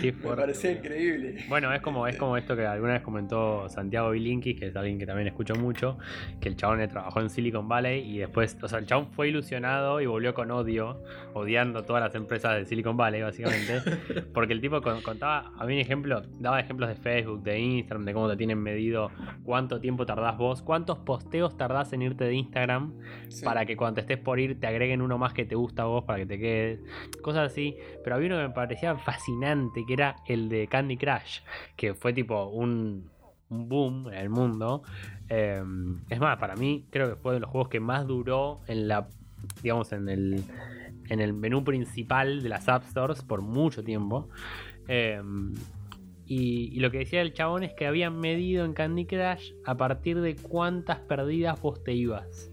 [0.00, 1.44] Qué Me parecía increíble.
[1.48, 4.98] Bueno, es como, es como esto que alguna vez comentó Santiago Bilinkis, que es alguien
[4.98, 5.98] que también escucho mucho,
[6.40, 10.00] que el chabón trabajó en Silicon Valley y después, o sea, el chabón fue ilusionado
[10.00, 11.02] y volvió con odio,
[11.34, 13.80] odiando todas las empresas de Silicon Valley, básicamente,
[14.34, 18.04] porque el tipo con- contaba, a mí un ejemplo, daba ejemplos de Facebook, de Instagram,
[18.04, 19.10] de cómo te tienen medido,
[19.44, 22.94] cuánto tiempo tardás vos, cuántos posteos tardás en irte de Instagram
[23.28, 23.44] Sí.
[23.44, 25.86] para que cuando te estés por ir te agreguen uno más que te gusta a
[25.86, 26.80] vos para que te quedes.
[27.22, 27.76] Cosas así.
[28.04, 31.40] Pero había uno que me parecía fascinante, que era el de Candy Crush,
[31.76, 33.10] que fue tipo un,
[33.48, 34.82] un boom en el mundo.
[35.28, 35.62] Eh,
[36.08, 39.08] es más, para mí creo que fue de los juegos que más duró en la,
[39.62, 40.44] digamos, en el,
[41.08, 44.28] en el menú principal de las App Stores por mucho tiempo.
[44.88, 45.20] Eh,
[46.26, 49.76] y, y lo que decía el chabón es que habían medido en Candy Crush a
[49.76, 52.50] partir de cuántas perdidas vos te ibas.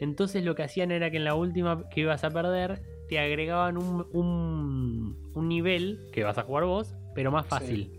[0.00, 3.76] Entonces lo que hacían era que en la última que ibas a perder te agregaban
[3.76, 7.90] un, un, un nivel que vas a jugar vos, pero más fácil.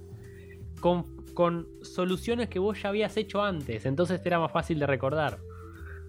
[0.80, 3.86] Con, con soluciones que vos ya habías hecho antes.
[3.86, 5.40] Entonces te era más fácil de recordar.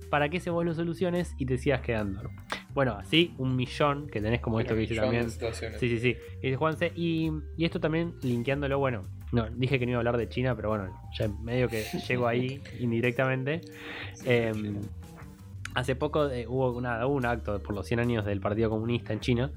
[0.09, 2.22] ¿Para qué se vos las soluciones y te sigas quedando?
[2.74, 5.30] Bueno, así un millón que tenés como esto que de también.
[5.30, 6.16] Sí, sí, sí.
[6.40, 10.00] Y dice Juanse, y, y esto también linkeándolo, bueno, no, dije que no iba a
[10.00, 13.62] hablar de China, pero bueno, ya medio que llego ahí indirectamente.
[14.24, 14.52] Eh,
[15.74, 19.12] hace poco eh, hubo, una, hubo un acto por los 100 años del Partido Comunista
[19.12, 19.50] en China.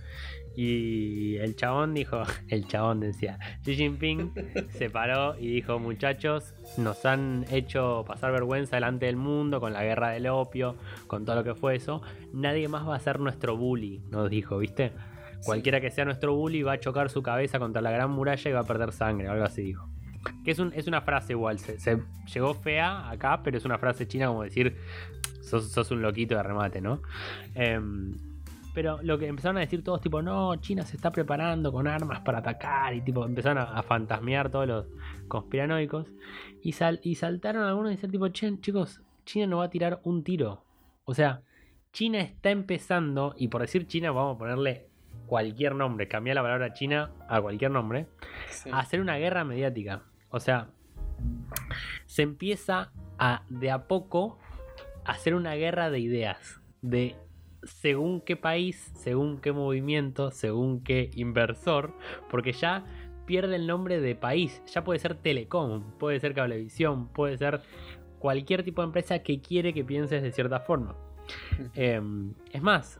[0.55, 4.31] Y el chabón dijo, el chabón decía, Xi Jinping
[4.69, 9.83] se paró y dijo, muchachos, nos han hecho pasar vergüenza delante del mundo con la
[9.83, 10.75] guerra del opio,
[11.07, 12.01] con todo lo que fue eso.
[12.33, 14.91] Nadie más va a ser nuestro bully, nos dijo, ¿viste?
[15.43, 18.53] Cualquiera que sea nuestro bully va a chocar su cabeza contra la gran muralla y
[18.53, 19.87] va a perder sangre, algo así dijo.
[20.43, 21.99] Que es, un- es una frase igual, se, se
[22.33, 24.75] llegó fea acá, pero es una frase china como decir,
[25.41, 27.01] sos, sos un loquito de remate, ¿no?
[27.53, 28.15] Em,
[28.75, 32.19] pero lo que empezaron a decir todos, tipo, no, China se está preparando con armas
[32.19, 34.85] para atacar, y tipo, empezaron a, a fantasmear todos los
[35.27, 36.13] conspiranoicos,
[36.61, 40.01] y, sal- y saltaron algunos y decir, tipo, che, chicos, China no va a tirar
[40.03, 40.63] un tiro.
[41.05, 41.41] O sea,
[41.93, 44.87] China está empezando, y por decir China vamos a ponerle
[45.25, 48.05] cualquier nombre, cambiar la palabra China a cualquier nombre,
[48.49, 48.69] Sí.
[48.71, 50.03] a hacer una guerra mediática.
[50.29, 50.67] O sea,
[52.05, 54.37] se empieza a de a poco
[55.05, 57.15] a hacer una guerra de ideas, de
[57.65, 61.93] según qué país, según qué movimiento, según qué inversor,
[62.29, 62.85] porque ya
[63.25, 67.61] pierde el nombre de país, ya puede ser telecom, puede ser cablevisión, puede ser
[68.19, 70.95] cualquier tipo de empresa que quiere que pienses de cierta forma.
[71.73, 72.01] Eh,
[72.51, 72.99] es más,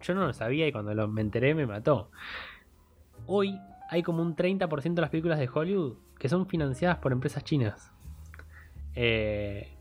[0.00, 2.10] yo no lo sabía y cuando lo, me enteré me mató.
[3.26, 3.58] Hoy
[3.90, 7.92] hay como un 30% de las películas de Hollywood que son financiadas por empresas chinas.
[8.94, 9.75] Eh,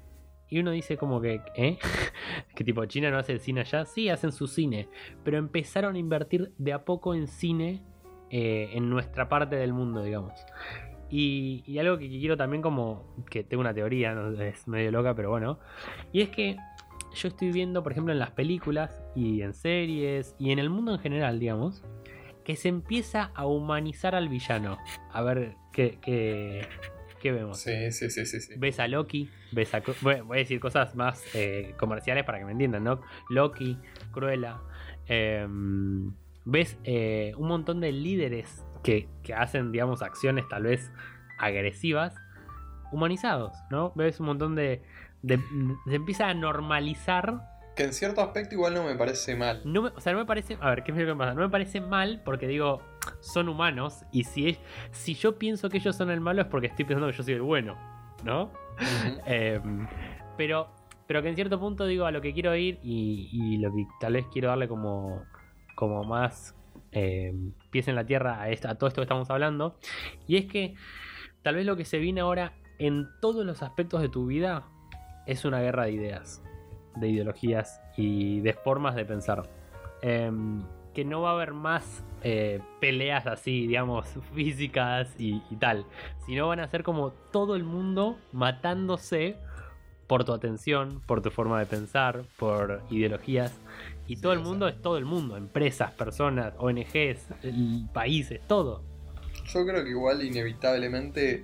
[0.56, 1.78] y uno dice como que, ¿eh?
[2.56, 3.84] que tipo China no hace el cine allá.
[3.84, 4.88] Sí, hacen su cine,
[5.26, 7.84] pero empezaron a invertir de a poco en cine
[8.30, 10.32] eh, en nuestra parte del mundo, digamos.
[11.10, 15.60] Y, algo que quiero también como, que tengo una teoría, es medio loca, pero bueno.
[16.14, 16.56] Y es que
[17.14, 20.94] yo estoy viendo, por ejemplo, en las películas y en series y en el mundo
[20.94, 21.84] en general, digamos,
[22.46, 24.78] que se empieza a humanizar al villano.
[25.12, 26.66] A ver qué, qué,
[27.26, 27.58] qué vemos.
[27.60, 28.40] Sí, sí, sí, sí.
[28.40, 28.54] sí.
[28.56, 29.82] Ves a Loki, ves a.
[30.02, 33.02] Voy a decir cosas más eh, comerciales para que me entiendan, ¿no?
[33.32, 33.80] Loki,
[34.12, 34.60] Cruella,
[35.08, 36.12] em,
[36.46, 40.92] ves eh, un montón de líderes que, que hacen, digamos, acciones tal vez
[41.40, 42.14] agresivas,
[42.92, 43.92] humanizados, ¿no?
[43.96, 44.84] Ves un montón de,
[45.24, 45.40] de-
[45.88, 47.42] se empieza a normalizar.
[47.76, 49.62] Que en cierto aspecto igual no me parece mal.
[49.66, 50.58] No me- o sea, no me parece.
[50.62, 51.34] A ver, ¿qué es lo que pasa?
[51.34, 52.82] No me parece mal porque digo,
[53.20, 54.04] son humanos.
[54.12, 54.60] Y si, es-
[54.92, 57.34] si yo pienso que ellos son el malo es porque estoy pensando que yo soy
[57.34, 57.76] el bueno,
[58.24, 58.52] ¿no?
[59.28, 59.60] Eh,
[60.38, 60.70] pero,
[61.08, 63.86] pero que en cierto punto digo a lo que quiero ir y, y lo que
[64.00, 65.24] tal vez quiero darle como,
[65.76, 66.56] como más
[66.92, 67.34] eh,
[67.72, 69.78] pies en la tierra a, esta- a todo esto que estamos hablando.
[70.28, 70.76] Y es que
[71.42, 74.66] tal vez lo que se viene ahora en todos los aspectos de tu vida
[75.26, 76.44] es una guerra de ideas,
[76.96, 79.50] de ideologías y de formas de pensar.
[80.02, 80.62] Em,
[80.94, 85.86] que no va a haber más eh, peleas así, digamos, físicas y, y tal,
[86.26, 89.38] sino van a ser como todo el mundo matándose
[90.08, 93.54] por tu atención, por tu forma de pensar, por ideologías.
[94.08, 97.28] Y Sí, todo el mundo es todo el mundo, empresas, personas, ONGs,
[97.94, 98.84] países, todo.
[99.48, 101.44] Yo creo que igual inevitablemente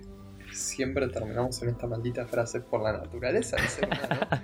[0.52, 4.42] siempre terminamos en esta maldita frase por la naturaleza del ser humano.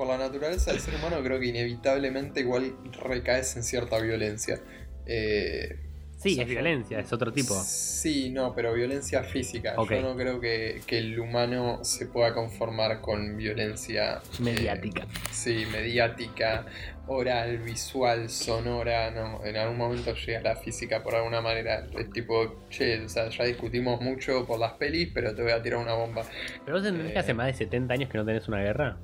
[0.00, 2.74] Por la naturaleza del ser humano creo que inevitablemente igual
[3.04, 4.58] recaes en cierta violencia.
[5.04, 5.76] Eh,
[6.16, 7.54] Sí, o sea, es violencia, es otro tipo.
[7.64, 9.74] Sí, no, pero violencia física.
[9.76, 15.06] Yo no creo que, que el humano se pueda conformar con violencia eh, Mediática.
[15.30, 16.64] Sí, mediática,
[17.06, 21.86] oral, visual, sonora, no, en algún momento llega la física por alguna manera.
[21.98, 25.62] Es tipo, che, o sea, ya discutimos mucho por las pelis, pero te voy a
[25.62, 26.22] tirar una bomba.
[26.66, 27.20] Pero vos entendés que Eh.
[27.20, 28.98] hace más de 70 años que no tenés una guerra.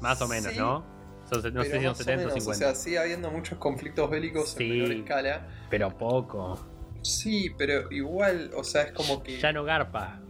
[0.00, 0.84] Más o menos, Sí, ¿no?
[1.30, 2.50] Son, no sé pero si son más o 70 o menos, 50.
[2.50, 4.64] O sea, sigue habiendo muchos conflictos bélicos Sí.
[4.64, 5.48] en menor escala.
[5.70, 6.66] pero poco.
[7.02, 9.38] Sí, pero igual, o sea, es como que...
[9.38, 10.20] Ya no garpa.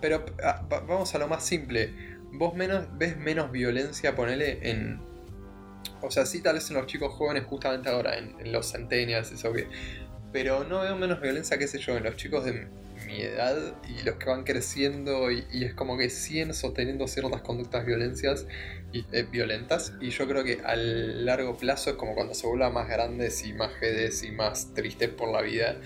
[0.00, 1.92] Pero ah, va- vamos a lo más simple.
[2.32, 5.00] Vos menos, ves menos violencia, ponele, en...
[6.02, 9.30] O sea, sí, tal vez en los chicos jóvenes, justamente ahora, en, en los centennials,
[9.32, 9.68] eso que...
[10.32, 12.66] Pero no veo menos violencia, qué sé yo, en los chicos de
[13.06, 13.56] mi edad
[13.88, 18.46] y los que van creciendo y, y es como que siguen sosteniendo ciertas conductas violencias
[19.30, 23.44] violentas y yo creo que a largo plazo es como cuando se vuelvan más grandes
[23.44, 25.76] y más jedes y más tristes por la vida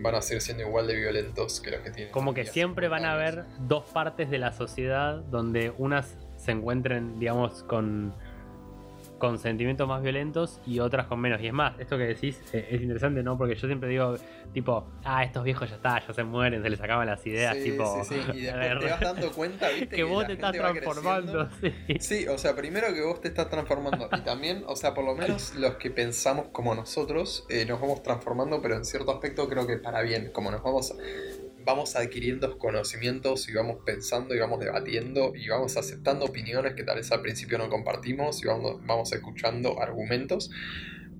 [0.00, 2.88] van a seguir siendo igual de violentos que los que tienen Como que 10, siempre
[2.88, 3.46] van a 50 años.
[3.46, 8.14] haber dos partes de la sociedad donde unas se encuentren, digamos, con,
[9.18, 11.40] con sentimientos más violentos y otras con menos.
[11.40, 13.36] Y es más, esto que decís eh, es interesante, ¿no?
[13.36, 14.16] Porque yo siempre digo,
[14.52, 17.70] tipo, ah, estos viejos ya está, ya se mueren, se les acaban las ideas, Sí,
[17.70, 18.04] tipo.
[18.04, 18.38] sí, sí.
[18.38, 21.48] Y después te vas dando cuenta, viste, que vos te estás transformando.
[21.98, 25.14] Sí, o sea, primero que vos te estás transformando y también, o sea, por lo
[25.14, 29.66] menos los que pensamos como nosotros eh, nos vamos transformando, pero en cierto aspecto creo
[29.66, 30.94] que para bien, como nos vamos
[31.68, 36.96] vamos adquiriendo conocimientos y vamos pensando y vamos debatiendo y vamos aceptando opiniones que tal
[36.96, 40.50] vez al principio no compartimos y vamos, vamos escuchando argumentos.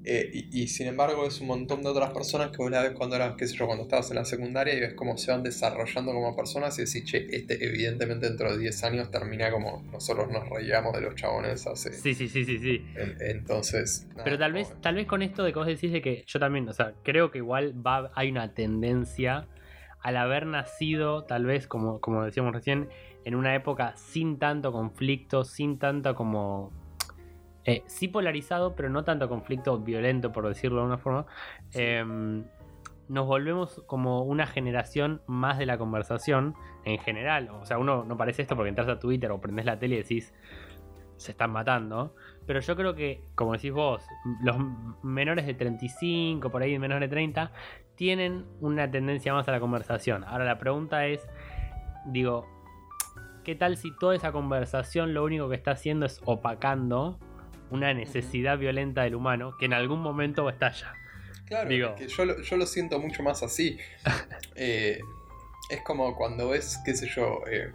[0.05, 2.92] Eh, y, y sin embargo es un montón de otras personas que vos la ves
[2.92, 5.42] cuando eras, qué sé yo, cuando estabas en la secundaria y ves cómo se van
[5.42, 10.30] desarrollando como personas y decís, che, este evidentemente dentro de 10 años termina como nosotros
[10.30, 11.92] nos reíamos de los chabones hace...
[11.92, 12.86] Sí, sí, sí, sí, sí.
[12.96, 14.07] En- entonces...
[14.12, 16.38] nada, Pero tal vez, tal vez con esto de que vos decís de que yo
[16.40, 19.46] también, o sea, creo que igual va, hay una tendencia
[20.01, 22.88] al haber nacido, tal vez, como, como decíamos recién,
[23.24, 26.72] en una época sin tanto conflicto, sin tanto como.
[27.64, 31.26] eh, sí polarizado, pero no tanto conflicto violento, por decirlo de alguna forma.
[31.70, 31.82] Sí.
[31.82, 32.44] em,
[33.09, 37.49] nos volvemos como una generación más de la conversación en general.
[37.51, 39.99] O sea, uno no parece esto porque entras a Twitter o prendés la tele y
[39.99, 40.34] decís,
[41.16, 42.14] se están matando.
[42.46, 44.03] Pero yo creo que, como decís vos,
[44.42, 44.57] los
[45.03, 47.53] menores de 35, por ahí menores de 30,
[47.99, 50.22] tienen una tendencia más a la conversación.
[50.24, 51.20] Ahora la pregunta es,
[52.07, 52.46] digo,
[53.44, 57.18] ¿qué tal si toda esa conversación lo único que está haciendo es opacando
[57.70, 60.94] una necesidad violenta del humano que en algún momento estalla?
[61.46, 63.76] Claro, Digo- es que yo, lo- yo lo siento mucho más así.
[64.61, 64.99] Eh,
[65.70, 67.70] es como cuando ves, qué sé yo, eh,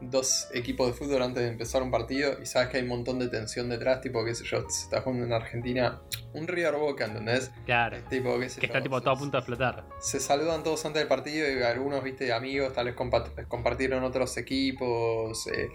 [0.00, 3.18] dos equipos de fútbol antes de empezar un partido y sabes que hay un montón
[3.18, 6.00] de tensión detrás, tipo, qué sé yo, se está jugando en Argentina
[6.32, 7.50] un River Boca, ¿entendés?
[7.66, 7.98] Claro.
[8.08, 9.84] Tipo, qué sé Que yo, está tipo se- todo a punto de explotar.
[10.00, 14.36] se saludan todos antes del partido y algunos, viste, amigos, tal vez compa- compartieron otros
[14.38, 15.68] equipos, eh,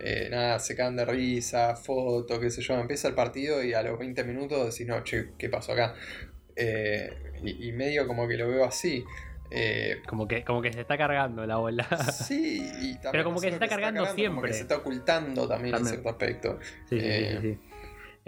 [0.00, 3.82] eh, nada, se caen de risa, foto, qué sé yo, empieza el partido y a
[3.82, 5.94] los 20 minutos decís, no, che, ¿qué pasó acá?
[6.54, 7.10] Eh,
[7.42, 9.04] y, y medio como que lo veo así.
[9.50, 11.84] Eh, Como que, como que se está cargando la bola.
[12.12, 14.48] sí, y también Pero como que se está cargando como siempre.
[14.50, 15.94] que se está ocultando también, en También.
[15.94, 16.58] cierto aspecto.
[16.88, 17.58] Sí, Eh, sí, sí.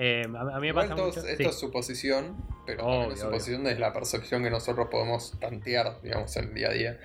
[0.00, 1.20] Eh, a, mí me pasa mucho.
[1.20, 1.42] esto sí.
[1.42, 6.44] es suposición, pero Obvio, también es suposición la percepción que nosotros podemos tantear, digamos, en
[6.44, 6.98] el día a día.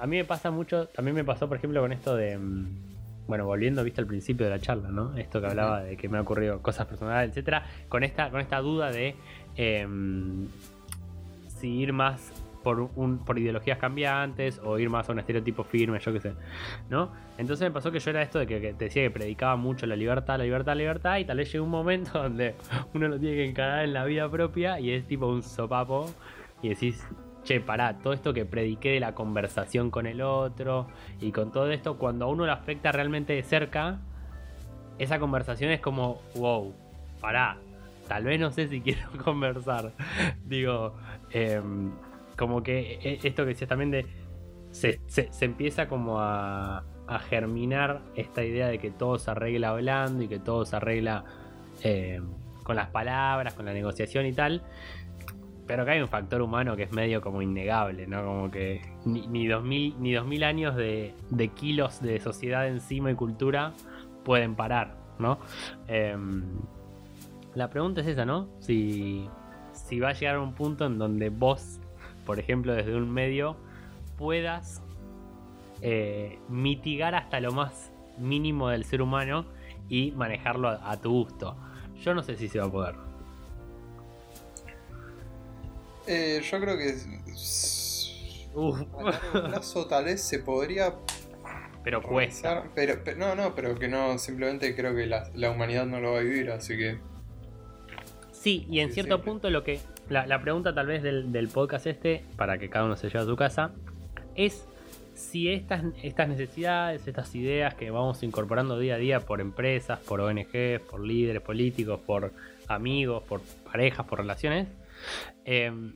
[0.00, 3.44] A mí me pasa mucho, también me pasó por ejemplo con esto de, mm, bueno,
[3.46, 5.16] volviendo, viste, al principio de la charla, ¿no?
[5.16, 8.58] Esto que hablaba de que me ha ocurrido cosas personales, etcétera, con esta, con esta
[8.60, 9.16] duda de
[9.56, 10.46] em,
[11.58, 12.20] si ir más
[12.64, 16.32] por, un, por ideologías cambiantes o ir más a un estereotipo firme, yo qué sé,
[16.90, 17.12] ¿no?
[17.38, 19.94] Entonces me pasó que yo era esto de que, te decía que predicaba mucho la
[19.94, 22.56] libertad, la libertad, la libertad, y tal vez llega un momento donde
[22.92, 26.10] uno lo tiene que encarar en la vida propia y es tipo un sopapo
[26.62, 27.06] y decís,
[27.44, 30.88] che, pará, todo esto que prediqué de la conversación con el otro
[31.20, 34.00] y con todo esto, cuando a uno lo afecta realmente de cerca,
[34.98, 36.74] esa conversación es como, wow,
[37.20, 37.58] pará,
[38.08, 39.92] tal vez no sé si quiero conversar.
[40.44, 40.94] Digo,
[41.30, 41.92] em,
[42.36, 44.06] como que e, esto que decías también de.
[44.70, 45.00] Se,
[45.40, 50.40] empieza como a, a, germinar esta idea de que todo se arregla hablando y que
[50.40, 51.24] todo se arregla
[51.82, 52.28] em,
[52.64, 54.62] con las palabras, con la negociación y tal.
[55.66, 58.24] Pero que hay un factor humano que es medio como innegable, ¿no?
[58.24, 63.14] Como que ni, ni 2000, ni 2000 años de, de kilos de sociedad encima y
[63.14, 63.72] cultura
[64.24, 65.38] pueden parar, ¿no?
[65.86, 66.42] Em,
[67.54, 68.48] la pregunta es esa, ¿no?
[68.58, 69.28] Si,
[69.72, 71.80] si va a llegar a un punto en donde vos,
[72.24, 73.56] por ejemplo, desde un medio,
[74.16, 74.82] puedas
[75.82, 79.46] eh, mitigar hasta lo más mínimo del ser humano
[79.88, 81.56] y manejarlo a, tu gusto.
[82.00, 82.94] Yo no sé si se va a poder.
[86.06, 86.94] Eh, yo creo que
[88.54, 88.82] Uf.
[88.82, 90.94] a plazo tal vez se podría
[91.84, 92.64] pero cuesta.
[92.74, 96.22] Pero, no, no, pero que no, simplemente creo que la, humanidad no lo va a
[96.22, 96.98] vivir, así que.
[98.32, 99.80] Sí, y en cierto punto lo que.
[100.08, 103.36] La, pregunta tal vez del, podcast este, para que cada uno se lleve a su
[103.36, 103.72] casa,
[104.34, 104.68] es
[105.14, 110.20] si estas, estas necesidades, estas ideas que vamos incorporando día a día por empresas, por
[110.20, 112.32] ONGs, por líderes políticos, por
[112.68, 114.68] amigos, por parejas, por relaciones,
[115.44, 115.94] em,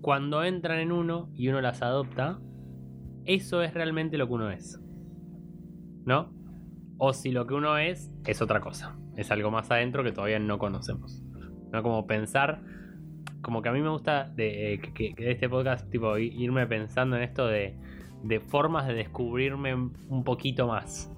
[0.00, 2.38] cuando entran en uno y uno las adopta,
[3.24, 4.80] eso es realmente lo que uno es.
[6.04, 6.32] ¿no?
[6.98, 10.38] O si lo que uno es es otra cosa, es algo más adentro que todavía
[10.38, 11.22] no conocemos.
[11.72, 11.82] ¿No?
[11.82, 12.60] Como pensar,
[13.44, 17.16] como que a mí me gusta de, eh, que, de este podcast, tipo, irme pensando
[17.16, 17.76] en esto de,
[18.24, 21.10] de formas de descubrirme un poquito más.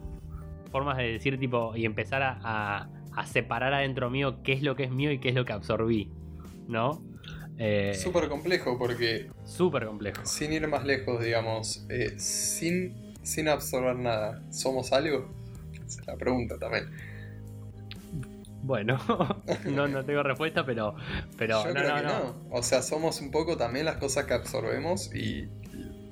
[0.70, 4.84] Formas de decir, tipo, y empezar a, a, separar adentro mío qué es lo que
[4.84, 6.10] es mío y qué es lo que absorbí,
[6.68, 7.02] ¿no?
[7.56, 9.30] Eh, súper complejo porque...
[9.44, 10.20] Súper complejo.
[10.26, 15.28] Sin ir más lejos, digamos, eh, sin sin absorber nada, ¿somos algo?
[15.84, 16.84] Esa es la pregunta también.
[18.66, 18.98] Bueno,
[19.70, 20.94] no, no tengo respuesta, pero.
[21.36, 22.34] pero Yo creo que no.
[22.50, 25.48] O sea, somos un poco también las cosas que absorbemos y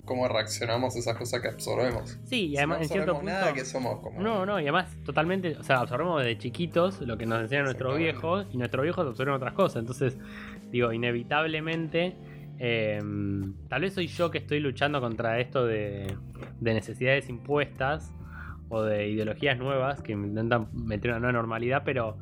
[0.05, 2.19] cómo reaccionamos a esas cosas que absorbemos.
[2.25, 3.31] Sí, y además no en cierto punto.
[3.31, 4.21] nada que somos como.
[4.21, 5.57] No, no, y además totalmente.
[5.59, 9.35] O sea, absorbemos desde chiquitos lo que nos enseñan nuestros viejos y nuestros viejos absorben
[9.35, 9.81] otras cosas.
[9.81, 10.17] Entonces,
[10.71, 12.17] digo, inevitablemente
[12.59, 16.17] Em, tal vez soy yo que estoy luchando contra esto de,
[16.61, 18.15] necesidades impuestas
[18.69, 22.17] o de ideologías nuevas que intentan meter una nueva normalidad, pero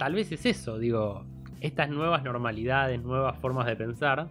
[0.00, 1.26] tal vez es eso, digo,
[1.60, 4.28] estas nuevas normalidades, nuevas formas de pensar,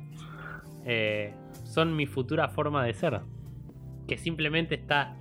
[0.84, 1.32] eh,
[1.64, 3.22] son mi futura forma de ser,
[4.08, 5.16] que simplemente está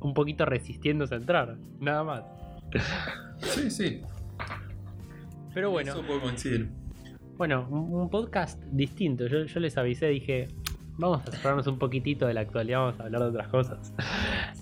[0.00, 2.24] un poquito resistiéndose a entrar, nada más.
[3.42, 4.02] Sí, sí.
[5.54, 5.92] Pero bueno.
[5.92, 6.68] Eso puedo coincidir.
[7.36, 9.28] Bueno, un, podcast distinto.
[9.28, 10.48] Yo, les avisé, dije,
[10.98, 13.92] vamos a separarnos un poquitito de la actualidad, vamos a hablar de otras cosas.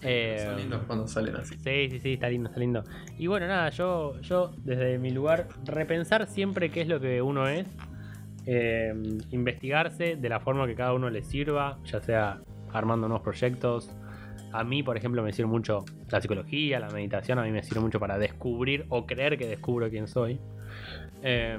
[0.03, 1.57] Eh, son lindos cuando salen así.
[1.59, 2.85] Sí, sí, sí, está lindo, está lindo.
[3.19, 7.47] Y bueno, nada, yo, yo desde mi lugar, repensar siempre qué es lo que uno
[7.47, 7.67] es.
[8.47, 8.95] Eh,
[9.31, 12.41] investigarse de la forma que cada uno le sirva, ya sea
[12.73, 13.91] armando nuevos proyectos.
[14.53, 17.81] A mí, por ejemplo, me sirve mucho la psicología, la meditación, a mí me sirve
[17.81, 20.41] mucho para descubrir o creer que descubro quién soy.
[21.23, 21.59] Eh,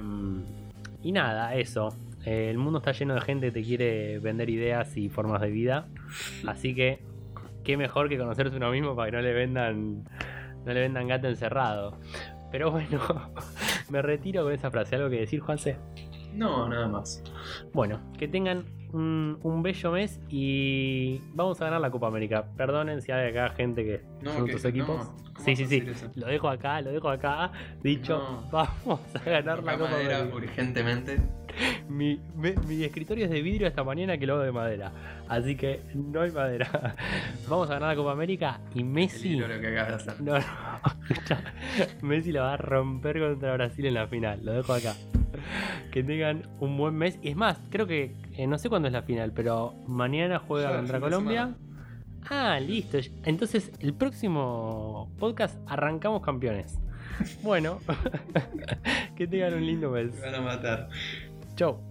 [1.04, 1.90] y nada, eso.
[2.26, 5.50] Eh, el mundo está lleno de gente que te quiere vender ideas y formas de
[5.50, 5.88] vida.
[6.48, 7.00] Así que,
[7.64, 10.04] qué mejor que conocerse uno mismo para que no le vendan,
[10.66, 11.98] no le vendan gato encerrado.
[12.52, 13.00] Pero bueno,
[13.90, 14.96] me retiro con esa frase.
[14.96, 15.78] ¿Algo que decir, Juanse?
[16.34, 17.24] No, nada más.
[17.74, 22.46] Bueno, que tengan un, bello mes y vamos a ganar la Copa América.
[22.56, 25.12] Perdonen si hay acá gente que son otros equipos.
[25.44, 25.84] sí, sí, sí.
[26.16, 27.52] Lo dejo acá, lo dejo acá.
[27.82, 30.28] Dicho, vamos a ganar la Copa América.
[30.34, 31.22] urgentemente.
[31.90, 34.92] Mi, mi, escritorio es de vidrio esta mañana que lo hago de madera.
[35.28, 36.96] Así que no hay madera.
[37.50, 39.36] Vamos a ganar la Copa América y Messi.
[39.36, 39.76] Lo que
[40.20, 40.46] no, no.
[42.02, 44.44] Messi lo va a romper contra Brasil en la final.
[44.44, 44.96] Lo dejo acá
[45.92, 47.20] que tengan un buen mes.
[47.22, 50.76] Y es más, creo que eh, no sé cuándo es la final, pero mañana juega
[50.76, 51.56] contra Colombia.
[52.30, 52.98] Ah, listo.
[53.26, 56.80] Entonces, el próximo podcast arrancamos campeones.
[57.44, 57.80] Bueno,
[59.16, 60.20] que tengan un lindo mes.
[60.22, 60.90] van a matar.
[61.56, 61.91] Chau.